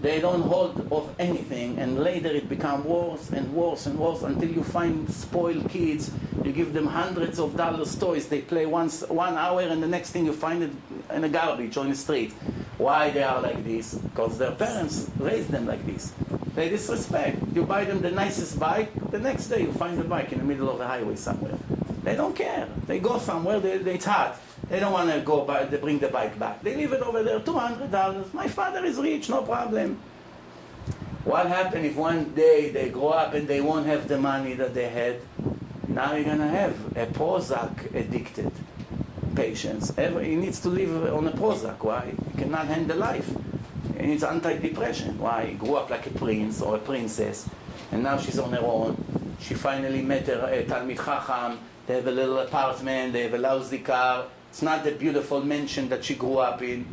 [0.03, 4.49] They don't hold of anything, and later it becomes worse and worse and worse until
[4.49, 6.11] you find spoiled kids.
[6.43, 8.27] You give them hundreds of dollars toys.
[8.27, 10.71] They play once one hour, and the next thing you find it
[11.11, 12.33] in the garbage or in the street.
[12.77, 13.95] Why they are like this?
[13.95, 16.13] Because their parents raised them like this.
[16.53, 17.39] They disrespect.
[17.55, 20.45] You buy them the nicest bike, the next day you find the bike in the
[20.45, 21.57] middle of the highway somewhere.
[22.03, 22.67] They don't care.
[22.85, 24.37] They go somewhere, they, they, it's.
[24.69, 26.63] They don't want to go by, they bring the bike back.
[26.63, 28.33] They leave it over there, $200.
[28.33, 29.99] My father is rich, no problem.
[31.23, 34.73] What happens if one day they grow up and they won't have the money that
[34.73, 35.21] they had?
[35.87, 38.51] Now you're going to have a Prozac addicted
[39.35, 39.93] patients.
[39.97, 41.83] Every, he needs to live on a Prozac.
[41.83, 42.13] Why?
[42.31, 43.29] He cannot handle life.
[43.99, 45.17] Needs anti-depression.
[45.17, 45.47] Why?
[45.47, 47.49] He grew up like a prince or a princess,
[47.91, 48.95] and now she's on her own.
[49.39, 51.57] She finally met her uh, Talmid Chacham.
[51.87, 53.13] They have a little apartment.
[53.13, 54.25] They have a lousy car.
[54.55, 56.87] It's not the beautiful mansion that she grew up in.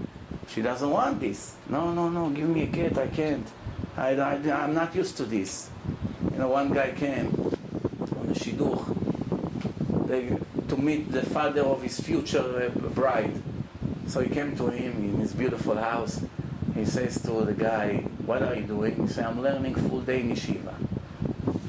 [0.49, 1.55] She doesn't want this.
[1.69, 2.29] No, no, no.
[2.31, 2.99] Give me a cat.
[2.99, 3.47] I can't.
[3.97, 5.71] I, I, I'm not used to this.
[6.33, 7.29] You know, one guy came
[8.19, 8.83] on the shidduch.
[10.71, 13.41] To meet the father of his future uh, bride.
[14.09, 16.21] So he came to him in his beautiful house.
[16.75, 18.97] He says to the guy, What are you doing?
[18.97, 20.75] He says, I'm learning full day in yeshiva.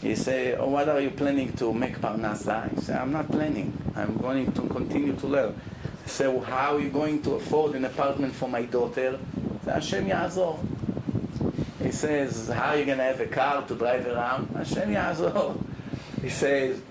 [0.01, 2.73] He says, oh, What are you planning to make parnasa?
[2.73, 3.77] He said, I'm not planning.
[3.95, 5.61] I'm going to continue to learn.
[6.05, 9.17] Well, How are you going to afford an apartment for my daughter?
[9.63, 10.59] He Hashem Yazor.
[11.81, 14.49] He says, How are you going to have a car to drive around?
[14.55, 15.61] Hashem Yazor.
[16.21, 16.81] He says,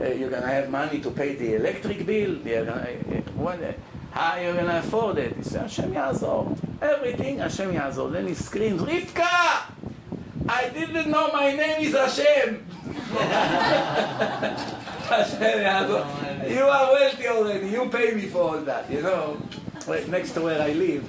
[0.00, 2.36] uh, you're going to have money to pay the electric bill.
[2.46, 3.72] Uh, uh,
[4.10, 5.36] how are you going to afford it?
[5.36, 6.56] He says, Hashem Yazor.
[6.82, 8.12] Everything, Hashem Yazor.
[8.12, 9.72] Then he screams, Rivka!
[10.48, 12.64] I didn't know my name is Hashem.
[15.08, 16.25] Hashem Yazor.
[16.48, 17.68] You are wealthy already.
[17.68, 19.36] You pay me for all that, you know.
[20.08, 21.04] Next to where I live,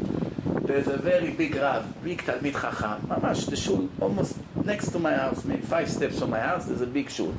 [0.65, 3.07] there's a very big Rav, big Talmid Chacham.
[3.07, 6.81] Mamash, the shul, almost next to my house, maybe five steps from my house, there's
[6.81, 7.35] a big shul.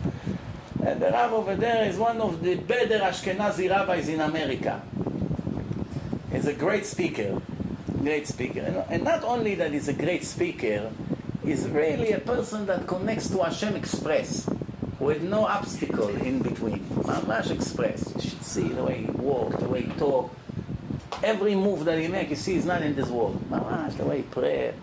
[0.84, 4.80] And the Rav over there is one of the better Ashkenazi rabbis in America.
[6.30, 7.42] He's a great speaker,
[8.00, 8.86] great speaker.
[8.88, 10.92] And not only that he's a great speaker,
[11.44, 14.48] he's really a person that connects to Hashem Express
[14.98, 16.80] with no obstacle in between.
[16.80, 18.12] Mamash Express.
[18.16, 20.34] You should see the way he walked, the way he talked.
[21.22, 23.42] Every move that he makes, you see, is not in this world.
[23.50, 24.74] Mamash, the way he pray,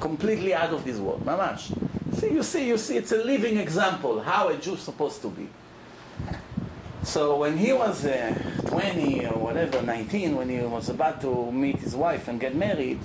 [0.00, 1.24] completely out of this world.
[1.24, 1.72] Mamash.
[2.18, 5.28] See, you see, you see, it's a living example how a Jew is supposed to
[5.28, 5.48] be.
[7.02, 8.32] So when he was uh,
[8.66, 13.00] 20 or whatever, 19, when he was about to meet his wife and get married,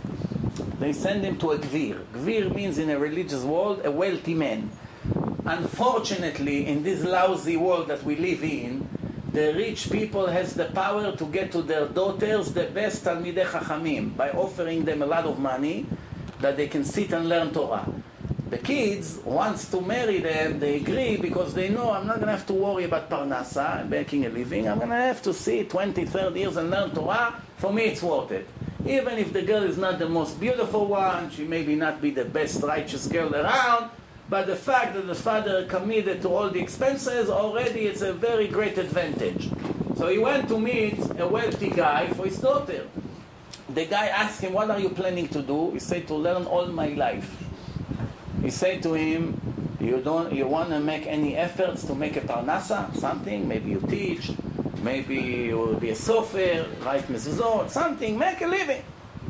[0.80, 2.04] they send him to a gvir.
[2.14, 4.70] Gvir means in a religious world, a wealthy man.
[5.48, 8.86] Unfortunately, in this lousy world that we live in,
[9.32, 14.18] the rich people has the power to get to their daughters the best Talmidei Chachamim
[14.18, 15.86] by offering them a lot of money
[16.42, 17.88] that they can sit and learn Torah.
[18.50, 22.34] The kids wants to marry them, they agree because they know I'm not going to
[22.34, 24.68] have to worry about parnasa, making a living.
[24.68, 27.42] I'm going to have to see 20, 30 years and learn Torah.
[27.56, 28.50] For me, it's worth it.
[28.86, 32.26] Even if the girl is not the most beautiful one, she maybe not be the
[32.26, 33.92] best righteous girl around,
[34.30, 38.48] but the fact that the father committed to all the expenses, already it's a very
[38.48, 39.50] great advantage.
[39.96, 42.88] So he went to meet a wealthy guy for his daughter.
[43.70, 45.72] The guy asked him, what are you planning to do?
[45.72, 47.36] He said, to learn all my life.
[48.42, 49.40] He said to him,
[49.80, 53.48] you don't, you want to make any efforts to make a parnasa, something?
[53.48, 54.32] Maybe you teach,
[54.82, 58.84] maybe you will be a sofer, write mezuzot, something, make a living.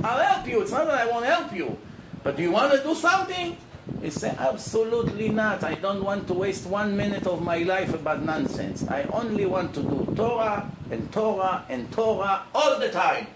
[0.03, 0.61] I'll help you.
[0.61, 1.77] It's not that I won't help you.
[2.23, 3.57] But do you want to do something?
[4.01, 5.63] He said, absolutely not.
[5.63, 8.87] I don't want to waste one minute of my life about nonsense.
[8.87, 13.27] I only want to do Torah and Torah and Torah all the time.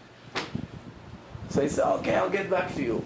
[1.49, 3.03] So he said, okay, I'll get back to you.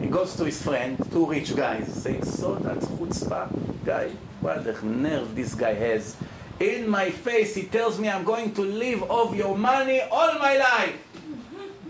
[0.00, 3.50] He goes to his friend, two rich guys, saying, so that's chutzpah
[3.84, 4.10] guy.
[4.40, 6.16] What the nerve this guy has.
[6.60, 10.56] in my face, he tells me I'm going to live off your money all my
[10.56, 10.96] life.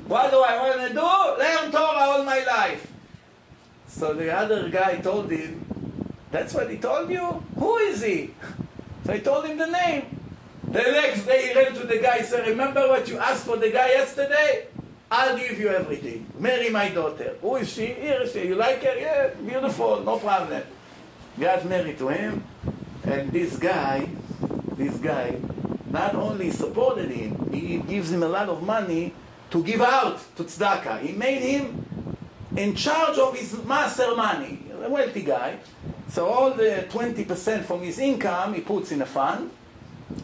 [0.07, 1.01] What do I want to do?
[1.01, 2.94] Learn Torah all my life.
[3.95, 5.65] So the other guy told him,
[6.33, 7.43] That's what he told you?
[7.57, 8.35] Who is he?
[9.07, 10.19] So I told him the name.
[10.67, 13.57] The next day he ran to the guy and said, Remember what you asked for
[13.57, 14.67] the guy yesterday?
[15.11, 16.27] I'll give you everything.
[16.41, 17.37] Marry my daughter.
[17.41, 17.87] Who is she?
[17.87, 18.49] Here is she.
[18.49, 18.99] You like her?
[18.99, 20.63] Yeah, beautiful, no problem.
[21.39, 22.43] Got married to him,
[23.05, 24.09] and this guy,
[24.77, 25.39] this guy,
[25.91, 29.15] not only supported him, he gives him a lot of money
[29.51, 31.01] to give out to tzedakah.
[31.01, 31.87] He made him
[32.57, 35.59] in charge of his maaser money, a wealthy guy.
[36.09, 39.51] So all the 20% from his income he puts in a fund.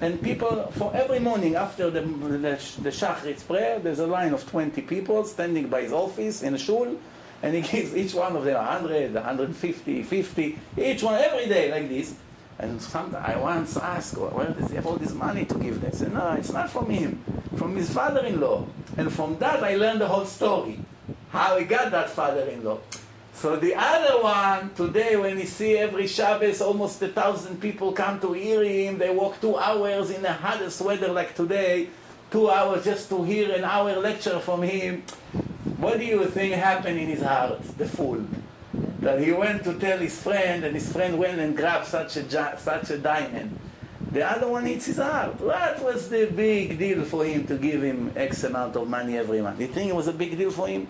[0.01, 4.49] And people, for every morning after the, the, the Shachrit's prayer, there's a line of
[4.49, 6.97] 20 people standing by his office in a shul,
[7.43, 11.89] and he gives each one of them 100, 150, 50, each one every day like
[11.89, 12.14] this.
[12.59, 15.91] And sometimes I once asked, where does he have all this money to give them?
[15.91, 17.24] He said, no, it's not from him,
[17.57, 18.66] from his father-in-law.
[18.99, 20.78] And from that I learned the whole story,
[21.30, 22.78] how he got that father-in-law.
[23.34, 28.20] So the other one, today when you see every Shabbos, almost a thousand people come
[28.20, 28.98] to hear him.
[28.98, 31.88] They walk two hours in the hottest weather like today,
[32.30, 35.04] two hours just to hear an hour lecture from him.
[35.78, 38.26] What do you think happened in his heart, the fool?
[39.00, 42.58] That he went to tell his friend, and his friend went and grabbed such a,
[42.58, 43.58] such a diamond.
[44.12, 45.40] The other one hits his heart.
[45.40, 49.40] What was the big deal for him to give him X amount of money every
[49.40, 49.61] month?
[49.61, 50.88] You think it was a big deal for him?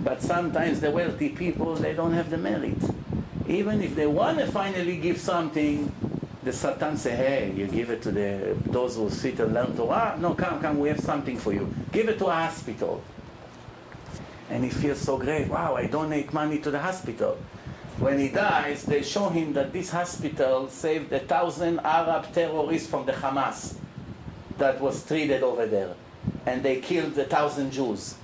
[0.00, 2.82] But sometimes the wealthy people, they don't have the merit.
[3.46, 5.92] Even if they want to finally give something,
[6.42, 10.14] the Satan say, hey, you give it to the, those who sit and learn Torah?
[10.14, 11.72] Ah, no, come, come, we have something for you.
[11.92, 13.02] Give it to a hospital.
[14.50, 15.48] And he feels so great.
[15.48, 17.38] Wow, I donate money to the hospital.
[17.98, 23.06] When he dies, they show him that this hospital saved a thousand Arab terrorists from
[23.06, 23.76] the Hamas
[24.58, 25.94] that was treated over there.
[26.44, 28.16] And they killed a thousand Jews.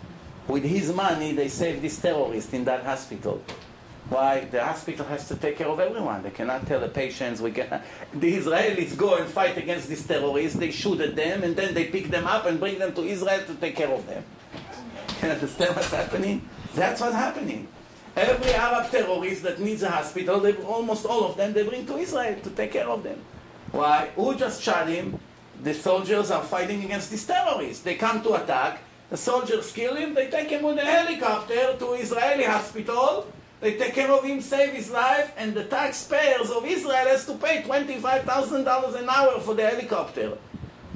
[0.49, 3.41] With his money, they saved this terrorist in that hospital.
[4.09, 4.41] Why?
[4.41, 6.25] The hospital has to take care of everyone.
[6.25, 7.81] They cannot tell the patients, we can
[8.13, 11.85] The Israelis go and fight against these terrorists, they shoot at them, and then they
[11.85, 14.25] pick them up and bring them to Israel to take care of them.
[15.23, 16.49] You understand what's happening?
[16.75, 17.69] That's what's happening.
[18.17, 21.97] Every Arab terrorist that needs a hospital, they, almost all of them, they bring to
[21.97, 23.19] Israel to take care of them.
[23.71, 24.11] Why?
[24.17, 25.19] Who just shot him?
[25.63, 27.83] The soldiers are fighting against these terrorists.
[27.83, 31.93] They come to attack, the soldiers kill him, they take him with a helicopter to
[31.93, 33.27] Israeli hospital,
[33.61, 37.35] they take care of him, save his life, and the taxpayers of Israel has to
[37.35, 40.39] pay $25,000 an hour for the helicopter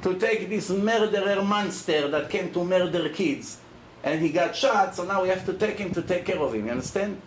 [0.01, 3.59] to take this murderer monster that came to murder kids.
[4.05, 6.53] And he got shot, so now we have to take him to take care of
[6.53, 6.65] him.
[6.65, 7.21] You understand?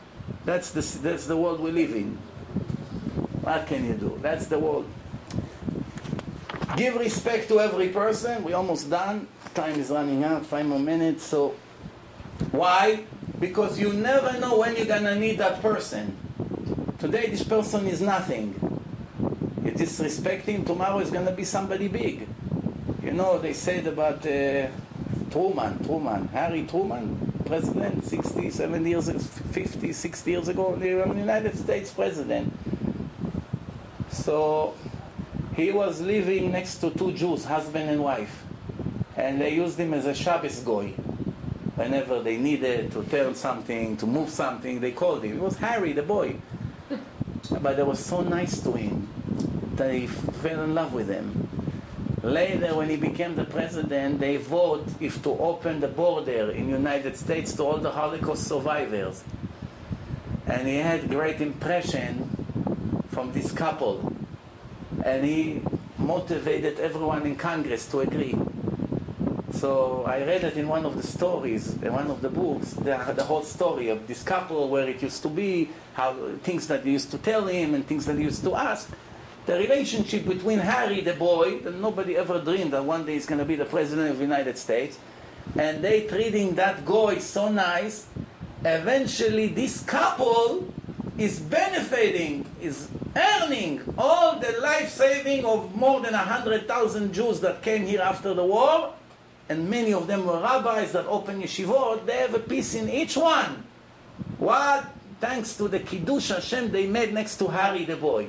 [0.46, 2.16] That's the, that's the world we live in.
[3.42, 4.18] What can you do?
[4.22, 4.88] That's the world.
[6.76, 8.42] Give respect to every person.
[8.44, 9.26] We're almost done
[9.58, 11.24] time is running out, five more minutes.
[11.24, 11.56] So,
[12.52, 13.04] why?
[13.40, 16.16] Because you never know when you're gonna need that person.
[17.00, 18.54] Today, this person is nothing.
[19.64, 22.28] You disrespect him, tomorrow is gonna be somebody big.
[23.02, 24.68] You know, they said about uh,
[25.30, 31.90] Truman, Truman, Harry Truman, president, 60, 70 years, 50, 60 years ago, the United States
[31.92, 32.52] president.
[34.10, 34.74] So,
[35.54, 38.44] he was living next to two Jews, husband and wife
[39.18, 40.90] and they used him as a Shabbos goy.
[41.74, 45.36] Whenever they needed to turn something, to move something, they called him.
[45.36, 46.36] It was Harry, the boy.
[47.60, 49.08] But they were so nice to him
[49.74, 51.47] that he fell in love with them.
[52.28, 57.16] Later, when he became the president, they vote if to open the border in United
[57.16, 59.24] States to all the Holocaust survivors.
[60.46, 62.28] And he had great impression
[63.08, 64.12] from this couple.
[65.06, 65.62] And he
[65.96, 68.36] motivated everyone in Congress to agree.
[69.52, 72.96] So I read it in one of the stories, in one of the books, the,
[73.16, 76.90] the whole story of this couple, where it used to be, how things that they
[76.90, 78.90] used to tell him and things that he used to ask.
[79.48, 83.38] The relationship between Harry, the boy, that nobody ever dreamed that one day he's going
[83.38, 84.98] to be the president of the United States,
[85.56, 88.04] and they treating that guy so nice.
[88.62, 90.70] Eventually, this couple
[91.16, 97.86] is benefiting, is earning all the life saving of more than 100,000 Jews that came
[97.86, 98.92] here after the war
[99.48, 103.16] and many of them were rabbis that open yeshivot, they have a piece in each
[103.16, 103.64] one.
[104.36, 104.84] What?
[105.22, 108.26] Thanks to the Kiddush Hashem they made next to Harry the boy.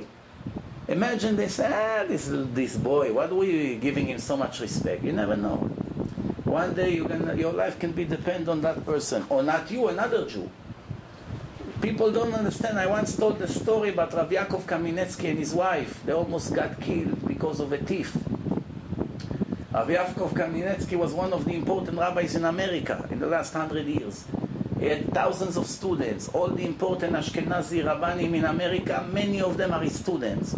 [0.90, 5.04] Imagine they say, ah, this, this boy, what are we giving him so much respect?
[5.04, 5.58] You never know.
[6.42, 9.86] One day you can, your life can be dependent on that person, or not you,
[9.86, 10.50] another Jew.
[11.80, 12.76] People don't understand.
[12.76, 16.02] I once told the story about Rav Yaakov Kamenetsky and his wife.
[16.04, 18.16] They almost got killed because of a thief.
[19.72, 23.86] Rav Yaakov Kamenetsky was one of the important rabbis in America in the last hundred
[23.86, 24.24] years.
[24.80, 29.72] He had thousands of students, all the important Ashkenazi Rabbanim in America, many of them
[29.72, 30.56] are his students.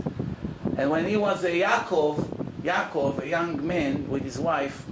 [0.83, 2.25] And when he was a Yaakov,
[2.65, 4.85] Yaakov, a young man with his wife,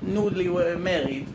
[0.00, 1.26] newly were married,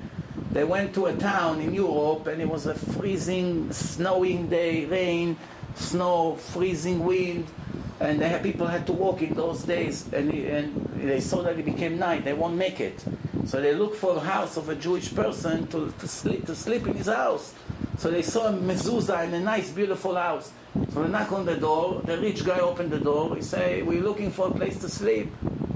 [0.54, 5.36] they went to a town in Europe and it was a freezing, snowing day, rain,
[5.76, 7.46] snow, freezing wind,
[8.00, 11.66] and had, people had to walk in those days, and, and they saw that it
[11.66, 13.04] became night, they won't make it.
[13.48, 16.88] So they looked for a house of a Jewish person to, to, sleep, to sleep
[16.88, 17.54] in his house.
[17.98, 20.54] So they saw a mezuzah in a nice, beautiful house.
[20.94, 22.02] So they knock on the door.
[22.06, 23.36] The rich guy opened the door.
[23.36, 25.28] He say, "We're looking for a place to sleep."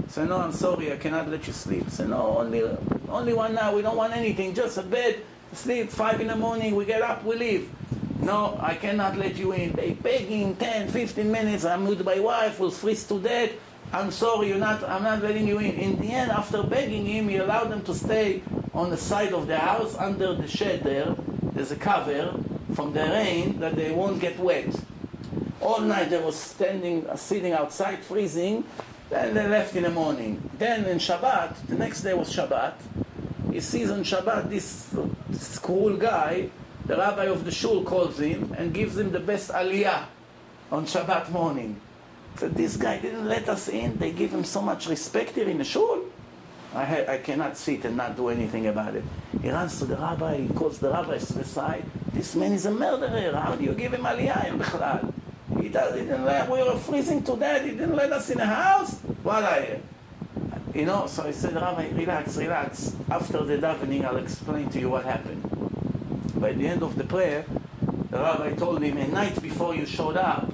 [0.08, 2.62] Say, "No, I'm sorry, I cannot let you sleep." Say, "No, only
[3.08, 3.74] only one now.
[3.74, 4.54] We don't want anything.
[4.54, 5.16] Just a bed,
[5.52, 5.90] sleep.
[5.90, 7.68] Five in the morning, we get up, we leave."
[8.20, 9.72] No, I cannot let you in.
[9.72, 11.64] They begging 10, 15 minutes.
[11.64, 12.60] I'm with my wife.
[12.60, 13.50] We'll freeze to death.
[13.92, 14.82] I'm sorry, you're not.
[14.88, 15.72] I'm not letting you in.
[15.72, 18.42] In the end, after begging him, he allowed them to stay
[18.72, 21.14] on the side of the house under the shed there.
[21.52, 22.34] There's a cover
[22.74, 24.72] from the rain that they won't get wet.
[25.62, 28.64] All night they were standing, uh, sitting outside, freezing.
[29.10, 30.50] Then they left in the morning.
[30.58, 32.74] Then in Shabbat, the next day was Shabbat.
[33.52, 34.88] He sees on Shabbat this,
[35.28, 36.48] this cool guy,
[36.86, 40.06] the rabbi of the shul calls him and gives him the best aliyah
[40.72, 41.80] on Shabbat morning.
[42.38, 43.98] So this guy didn't let us in.
[43.98, 46.06] They give him so much respect here in the shul.
[46.74, 49.04] I, I cannot sit and not do anything about it.
[49.42, 51.84] He runs to the rabbi, he calls the rabbi to the side.
[52.14, 53.36] This man is a murderer.
[53.36, 55.12] How do you give him aliyah in does,
[55.62, 57.64] he didn't let, we were freezing to death.
[57.64, 58.98] He didn't let us in the house.
[59.22, 59.82] What are you?
[60.74, 62.96] You know, so I said, Rabbi, relax, relax.
[63.10, 65.42] After the davening, I'll explain to you what happened.
[66.40, 67.44] By the end of the prayer,
[68.10, 70.50] the rabbi told him, a night before you showed up,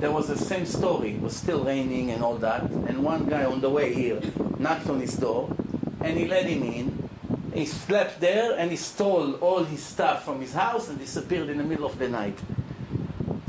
[0.00, 1.12] there was the same story.
[1.12, 2.62] It was still raining and all that.
[2.62, 4.20] And one guy on the way here
[4.58, 5.54] knocked on his door,
[6.00, 7.08] and he let him in.
[7.54, 11.58] He slept there, and he stole all his stuff from his house and disappeared in
[11.58, 12.38] the middle of the night.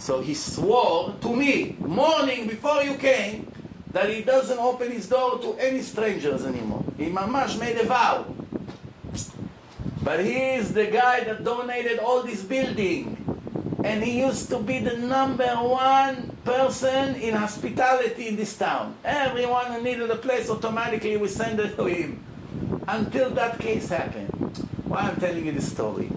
[0.03, 3.49] So he swore to me, morning before you came,
[3.93, 6.83] that he doesn't open his door to any strangers anymore.
[6.97, 8.25] He mamash made a vow.
[10.03, 13.15] But he is the guy that donated all this building.
[13.85, 18.97] And he used to be the number one person in hospitality in this town.
[19.05, 22.21] Everyone who needed a place automatically we send it to him.
[22.89, 24.67] Until that case happened.
[24.83, 26.11] Why I'm telling you this story.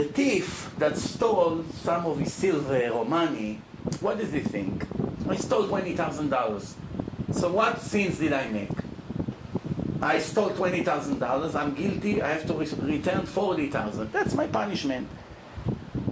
[0.00, 3.60] The thief that stole some of his silver or money,
[4.00, 4.86] what does he think?
[5.28, 6.74] I stole $20,000.
[7.34, 8.70] So what sins did I make?
[10.00, 11.54] I stole $20,000.
[11.54, 12.22] I'm guilty.
[12.22, 15.06] I have to re- return 40000 That's my punishment.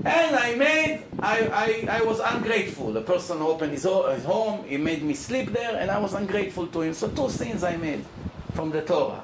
[0.05, 2.93] And I made, I, I, I was ungrateful.
[2.93, 6.67] The person opened his, his home, he made me sleep there, and I was ungrateful
[6.67, 6.93] to him.
[6.93, 8.05] So two sins I made
[8.53, 9.23] from the Torah.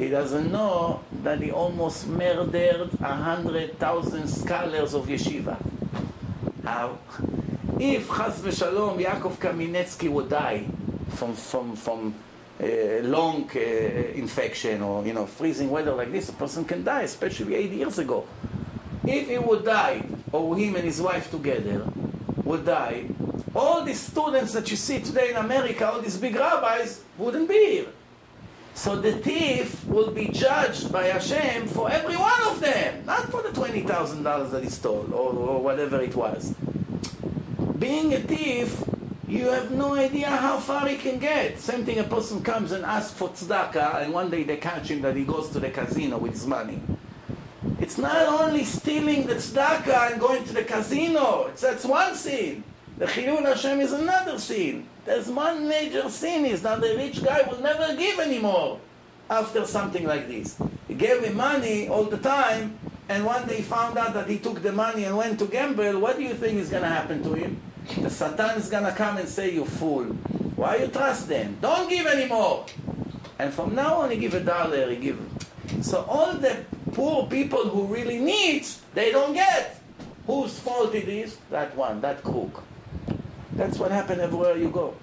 [0.00, 5.58] He doesn't know that he almost murdered a hundred thousand scholars of yeshiva.
[6.64, 6.96] How?
[7.78, 10.64] If Chas v'shalom Yaakov Kamenetsky would die
[11.10, 12.14] from, from, from
[12.62, 12.66] uh,
[13.02, 17.54] long uh, infection or you know freezing weather like this, a person can die, especially
[17.54, 18.26] eight years ago.
[19.04, 21.86] If he would die, or him and his wife together
[22.44, 23.04] would die,
[23.54, 27.66] all these students that you see today in America, all these big rabbis, wouldn't be
[27.66, 27.86] here.
[28.80, 33.42] So the thief will be judged by Hashem for every one of them, not for
[33.42, 36.54] the $20,000 that he stole or, or whatever it was.
[37.78, 38.82] Being a thief,
[39.28, 41.58] you have no idea how far he can get.
[41.60, 45.02] Same thing, a person comes and asks for tzedakah, and one day they catch him
[45.02, 46.80] that he goes to the casino with his money.
[47.80, 51.48] It's not only stealing the tzedakah and going to the casino.
[51.48, 52.64] It's, that's one sin.
[53.00, 54.86] The chilul Hashem is another sin.
[55.06, 58.78] There's one major sin is that the rich guy will never give anymore
[59.30, 60.60] after something like this.
[60.86, 62.78] He gave him money all the time,
[63.08, 65.98] and one day found out that he took the money and went to gamble.
[65.98, 67.58] What do you think is going to happen to him?
[68.02, 70.04] The Satan is going to come and say, you fool.
[70.60, 71.56] Why you trust them?
[71.62, 72.66] Don't give anymore.
[73.38, 75.18] And from now on, he give a dollar, he give.
[75.80, 79.80] So all the poor people who really need, they don't get.
[80.26, 81.38] Whose fault it is?
[81.50, 82.62] That one, that crook.
[83.52, 84.94] That's what happened everywhere you go.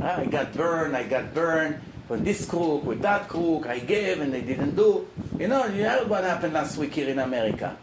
[0.00, 4.20] Ah, I got burned, I got burned with this crook, with that crook, I gave
[4.20, 5.08] and they didn't do.
[5.38, 7.76] You know, you heard what happened last week here in America.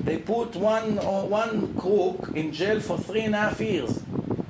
[0.00, 4.00] They put one, uh, one crook in jail for three and a half years.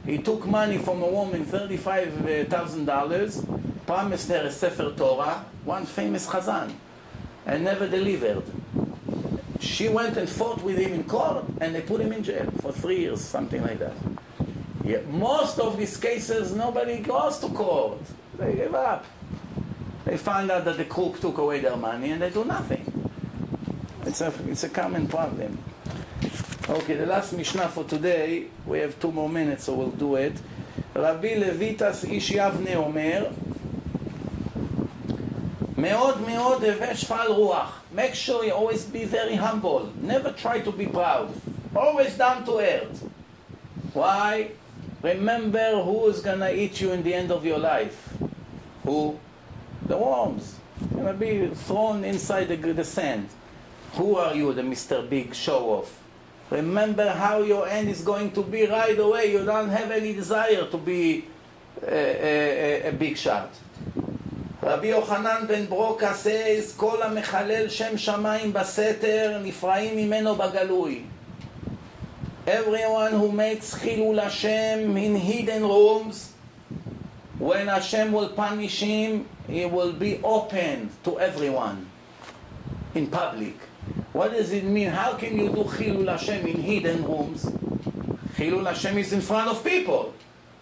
[0.05, 6.73] He took money from a woman, $35,000, promised her a Sefer Torah, one famous Chazan,
[7.47, 8.43] and never delivered.
[9.61, 12.73] She went and fought with him in court, and they put him in jail for
[12.73, 13.93] three years, something like that.
[14.84, 18.00] Yeah, most of these cases, nobody goes to court.
[18.38, 19.06] They give up.
[20.06, 22.86] They find out that the crook took away their money and they do nothing.
[24.06, 25.58] It's a, it's a common problem.
[26.70, 30.34] Okay, the last Mishnah for today, we have two more minutes, so we'll do it.
[30.96, 33.26] רבי לויטס איש יבנה אומר,
[35.78, 37.82] מאוד מאוד הווה שפל רוח.
[37.96, 39.92] Make sure you always be very humble.
[40.02, 41.30] Never try to be proud.
[41.76, 43.04] Always down to earth.
[43.94, 44.52] Why?
[45.02, 48.14] Remember who is gonna eat you in the end of your life.
[48.84, 49.20] Who?
[49.86, 50.56] The worms.
[50.94, 53.30] Gonna be thrown inside the, the sand.
[53.94, 55.08] Who are you, the Mr.
[55.08, 56.02] Big show off?
[56.50, 59.32] Remember how your end is going to be right away.
[59.32, 61.26] You don't have any desire to be
[61.84, 63.50] a, a, a, a big shot.
[64.64, 71.02] רבי יוחנן בן ברוקה says, כל המחלל שם שמיים בסתר, נפרעים ממנו בגלוי.
[72.47, 76.33] Everyone who makes Chilul Hashem in hidden rooms,
[77.39, 81.89] when Hashem will punish him, he will be open to everyone
[82.97, 83.55] in public.
[84.13, 84.89] What does it mean?
[84.89, 87.45] How can you do Chilul Hashem in hidden rooms?
[88.35, 90.13] Chilul Hashem is in front of people.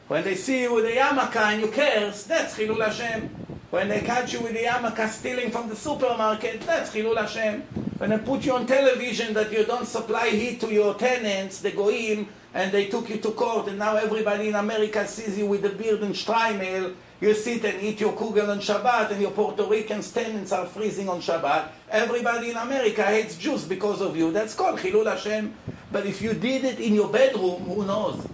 [0.09, 3.31] When they see you with a yarmulke and you curse, that's Chilul Hashem.
[3.71, 7.63] When they catch you with the yarmulke stealing from the supermarket, that's Chilul Hashem.
[7.99, 11.71] When they put you on television that you don't supply heat to your tenants, the
[11.71, 15.63] goyim, and they took you to court, and now everybody in America sees you with
[15.63, 19.63] the beard and Shtreimel, you sit and eat your kugel on Shabbat, and your Puerto
[19.63, 21.69] Rican tenants are freezing on Shabbat.
[21.91, 24.33] Everybody in America hates Jews because of you.
[24.33, 25.55] That's called Chilul Hashem.
[25.93, 28.27] But if you did it in your bedroom, who knows?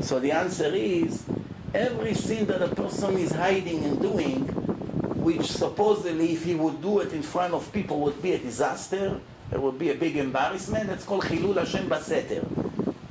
[0.00, 1.24] So the answer is,
[1.74, 4.42] every sin that a person is hiding and doing,
[5.22, 9.20] which supposedly if he would do it in front of people would be a disaster,
[9.52, 12.46] it would be a big embarrassment, that's called Chilul Hashem Baseter.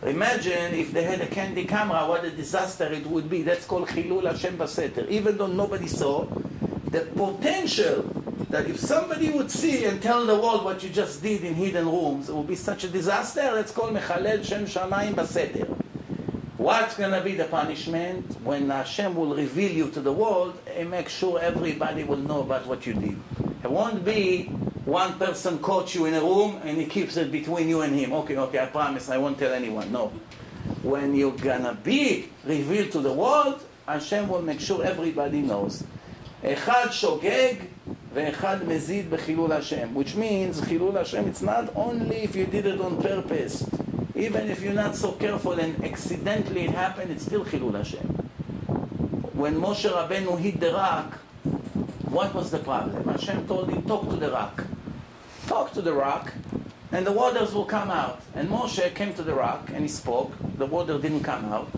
[0.03, 3.41] Imagine if they had a Candid Camera, what a disaster it would be.
[3.41, 5.07] That's called Chilul Hashem Baseter.
[5.09, 6.25] Even though nobody saw,
[6.91, 8.03] the potential
[8.49, 11.85] that if somebody would see and tell the world what you just did in hidden
[11.85, 13.53] rooms, it would be such a disaster.
[13.53, 15.78] That's called Mechalel Shem Shamayim Baseter.
[16.58, 18.40] What's going to be the punishment?
[18.42, 22.66] When Hashem will reveal you to the world and make sure everybody will know about
[22.66, 23.18] what you did.
[23.62, 24.44] It won't be
[24.84, 28.12] one person caught you in a room and he keeps it between you and him.
[28.12, 29.90] Okay, okay, I promise I won't tell anyone.
[29.90, 30.12] No.
[30.82, 35.84] When you're going to be revealed to the world, Hashem will make sure everybody knows.
[36.44, 37.54] אחד שוגג
[38.14, 42.80] ואחד מזיד בחילול השם, which means חילול השם, it's not only if you did it
[42.80, 43.64] on purpose.
[44.19, 48.05] Even if you're not so careful and accidentally it happened, it's still Chilul Hashem.
[49.33, 51.13] When Moshe Rabbeinu hit the rock,
[52.09, 53.07] what was the problem?
[53.07, 54.65] Hashem told him, talk to the rock.
[55.47, 56.33] Talk to the rock,
[56.91, 58.21] and the waters will come out.
[58.35, 60.33] And Moshe came to the rock, and he spoke.
[60.57, 61.69] The water didn't come out.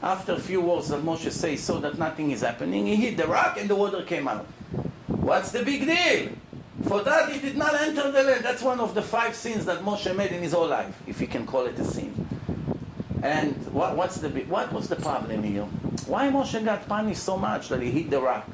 [0.00, 3.26] After a few words that Moshe says, so that nothing is happening, he hit the
[3.26, 4.46] rock, and the water came out.
[5.08, 6.28] What's the big deal?
[6.84, 8.44] For that, he did not enter the land.
[8.44, 11.26] That's one of the five sins that Moshe made in his whole life, if you
[11.26, 12.14] can call it a sin.
[13.22, 15.64] And what, what's the what was the problem here?
[16.06, 18.48] Why Moshe got punished so much that he hit the rock?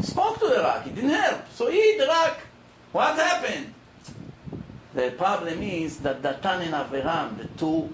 [0.00, 0.84] Spoke to the rock.
[0.84, 1.50] He didn't help.
[1.52, 2.38] So he hit the rock.
[2.92, 3.72] What happened?
[4.94, 7.92] The problem is that Datan and Aviram, the two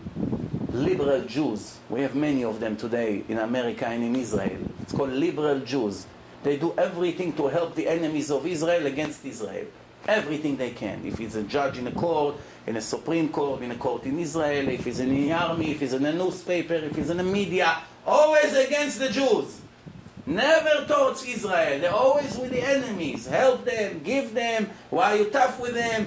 [0.73, 4.59] liberal Jews, we have many of them today in America and in Israel.
[4.83, 6.07] It's called liberal Jews.
[6.43, 9.67] They do everything to help the enemies of Israel against Israel.
[10.09, 11.05] Everything they can.
[11.05, 12.37] If he's a judge in a court,
[12.67, 15.81] in a Supreme Court, in a court in Israel, if he's in the army, if
[15.81, 17.77] he's in a newspaper, if he's in the media,
[18.07, 19.61] always against the Jews.
[20.27, 21.81] Never towards Israel.
[21.81, 23.27] They're always with the enemies.
[23.27, 24.71] Help them, give them.
[24.89, 26.07] Why are you tough with them?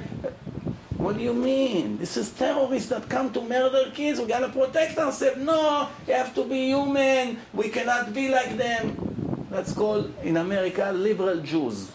[0.97, 1.97] What do you mean?
[1.97, 4.22] This is terrorists that come to murder kids.
[4.22, 5.38] We gotta protect ourselves.
[5.38, 7.38] No, you have to be human.
[7.53, 9.12] We cannot be like them.
[9.53, 11.91] That's called in America liberal Jews.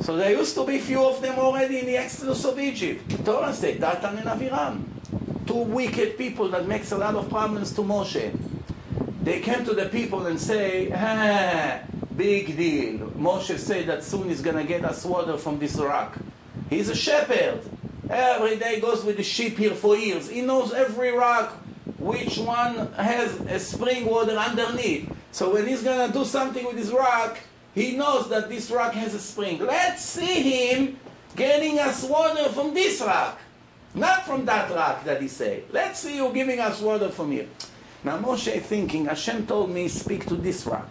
[0.00, 3.22] So there used to be few of them already in the exodus of Egypt.
[3.22, 5.46] Torah said, Datan and Aviram.
[5.46, 8.34] Two wicked people that makes a lot of problems to Moshe.
[9.22, 11.80] They came to the people and say, ah,
[12.16, 13.08] big deal.
[13.10, 16.16] Moshe said that soon he's going to get us water from this rock.
[16.70, 17.60] He's a shepherd.
[18.08, 20.30] Every day goes with the sheep here for years.
[20.30, 21.52] He knows every rock,
[21.98, 25.11] which one has a spring water underneath.
[25.32, 27.38] So when he's going to do something with his rock,
[27.74, 29.58] he knows that this rock has a spring.
[29.58, 31.00] Let's see him
[31.34, 33.40] getting us water from this rock.
[33.94, 35.64] Not from that rock that he said.
[35.70, 37.48] Let's see you giving us water from here.
[38.04, 40.88] Now Moshe thinking, Hashem told me speak to this rock.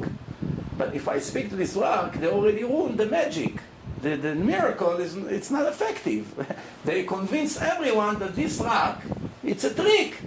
[0.78, 3.62] But if I speak to this rock, they already ruined the magic.
[4.02, 6.26] The, the miracle is it's not effective.
[6.86, 9.04] they convince everyone that this rock,
[9.44, 10.18] it's a trick.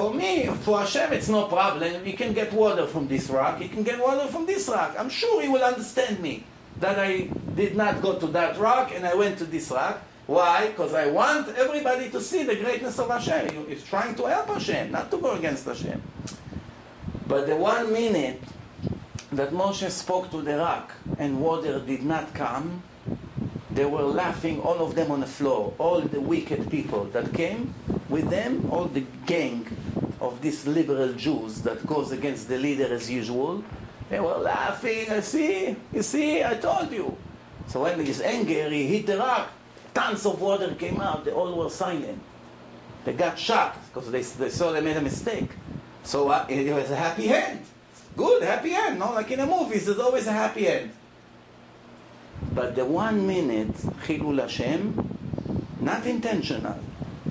[0.00, 2.04] For me, for Hashem, it's no problem.
[2.06, 3.60] He can get water from this rock.
[3.60, 4.96] He can get water from this rock.
[4.98, 6.44] I'm sure he will understand me
[6.78, 10.00] that I did not go to that rock and I went to this rock.
[10.26, 10.68] Why?
[10.68, 13.66] Because I want everybody to see the greatness of Hashem.
[13.68, 16.00] He's trying to help Hashem, not to go against Hashem.
[17.26, 18.40] But the one minute
[19.32, 22.82] that Moshe spoke to the rock and water did not come,
[23.70, 27.74] they were laughing, all of them on the floor, all the wicked people that came
[28.08, 29.64] with them, all the gang
[30.20, 33.64] of these liberal Jews that goes against the leader as usual.
[34.08, 37.16] They were laughing, I see, you see, I told you.
[37.68, 39.50] So when he's angry, he hit the rock,
[39.94, 42.20] tons of water came out, they all were silent.
[43.04, 45.50] They got shocked because they, they saw they made a mistake.
[46.02, 47.64] So uh, it was a happy end.
[48.16, 48.98] Good, happy end.
[48.98, 50.90] No, like in a movie, there's always a happy end.
[52.52, 53.74] But the one minute,
[54.04, 55.16] Chilul Hashem,
[55.80, 56.78] not intentional.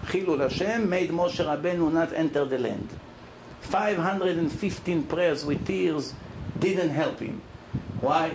[0.09, 2.89] Chilul Hashem made Moshe Rabbeinu not enter the land.
[3.61, 6.15] 515 prayers with tears
[6.57, 7.43] didn't help him.
[8.01, 8.33] Why?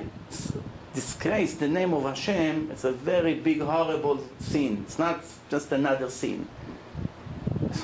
[0.94, 4.84] Disgrace the name of Hashem, it's a very big, horrible sin.
[4.86, 6.46] It's not just another sin.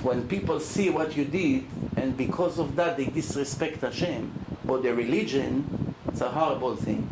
[0.03, 4.33] When people see what you did, and because of that they disrespect Hashem
[4.69, 7.11] or their religion, it's a horrible thing.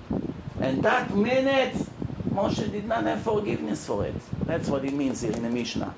[0.61, 1.75] And that minute,
[2.31, 4.15] Moshe did not have forgiveness for it.
[4.47, 5.93] That's what it means here in the Mishnah.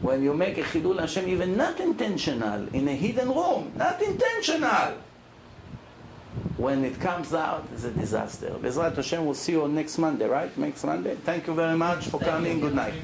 [0.00, 4.94] When you make a Chilul Hashem, even not intentional, in a hidden room, not intentional.
[6.56, 8.50] When it comes out, it's a disaster.
[8.60, 10.56] Bezrat Hashem, we'll see you next Monday, right?
[10.56, 11.16] Next Monday.
[11.16, 12.60] Thank you very much for coming.
[12.60, 12.94] Good night.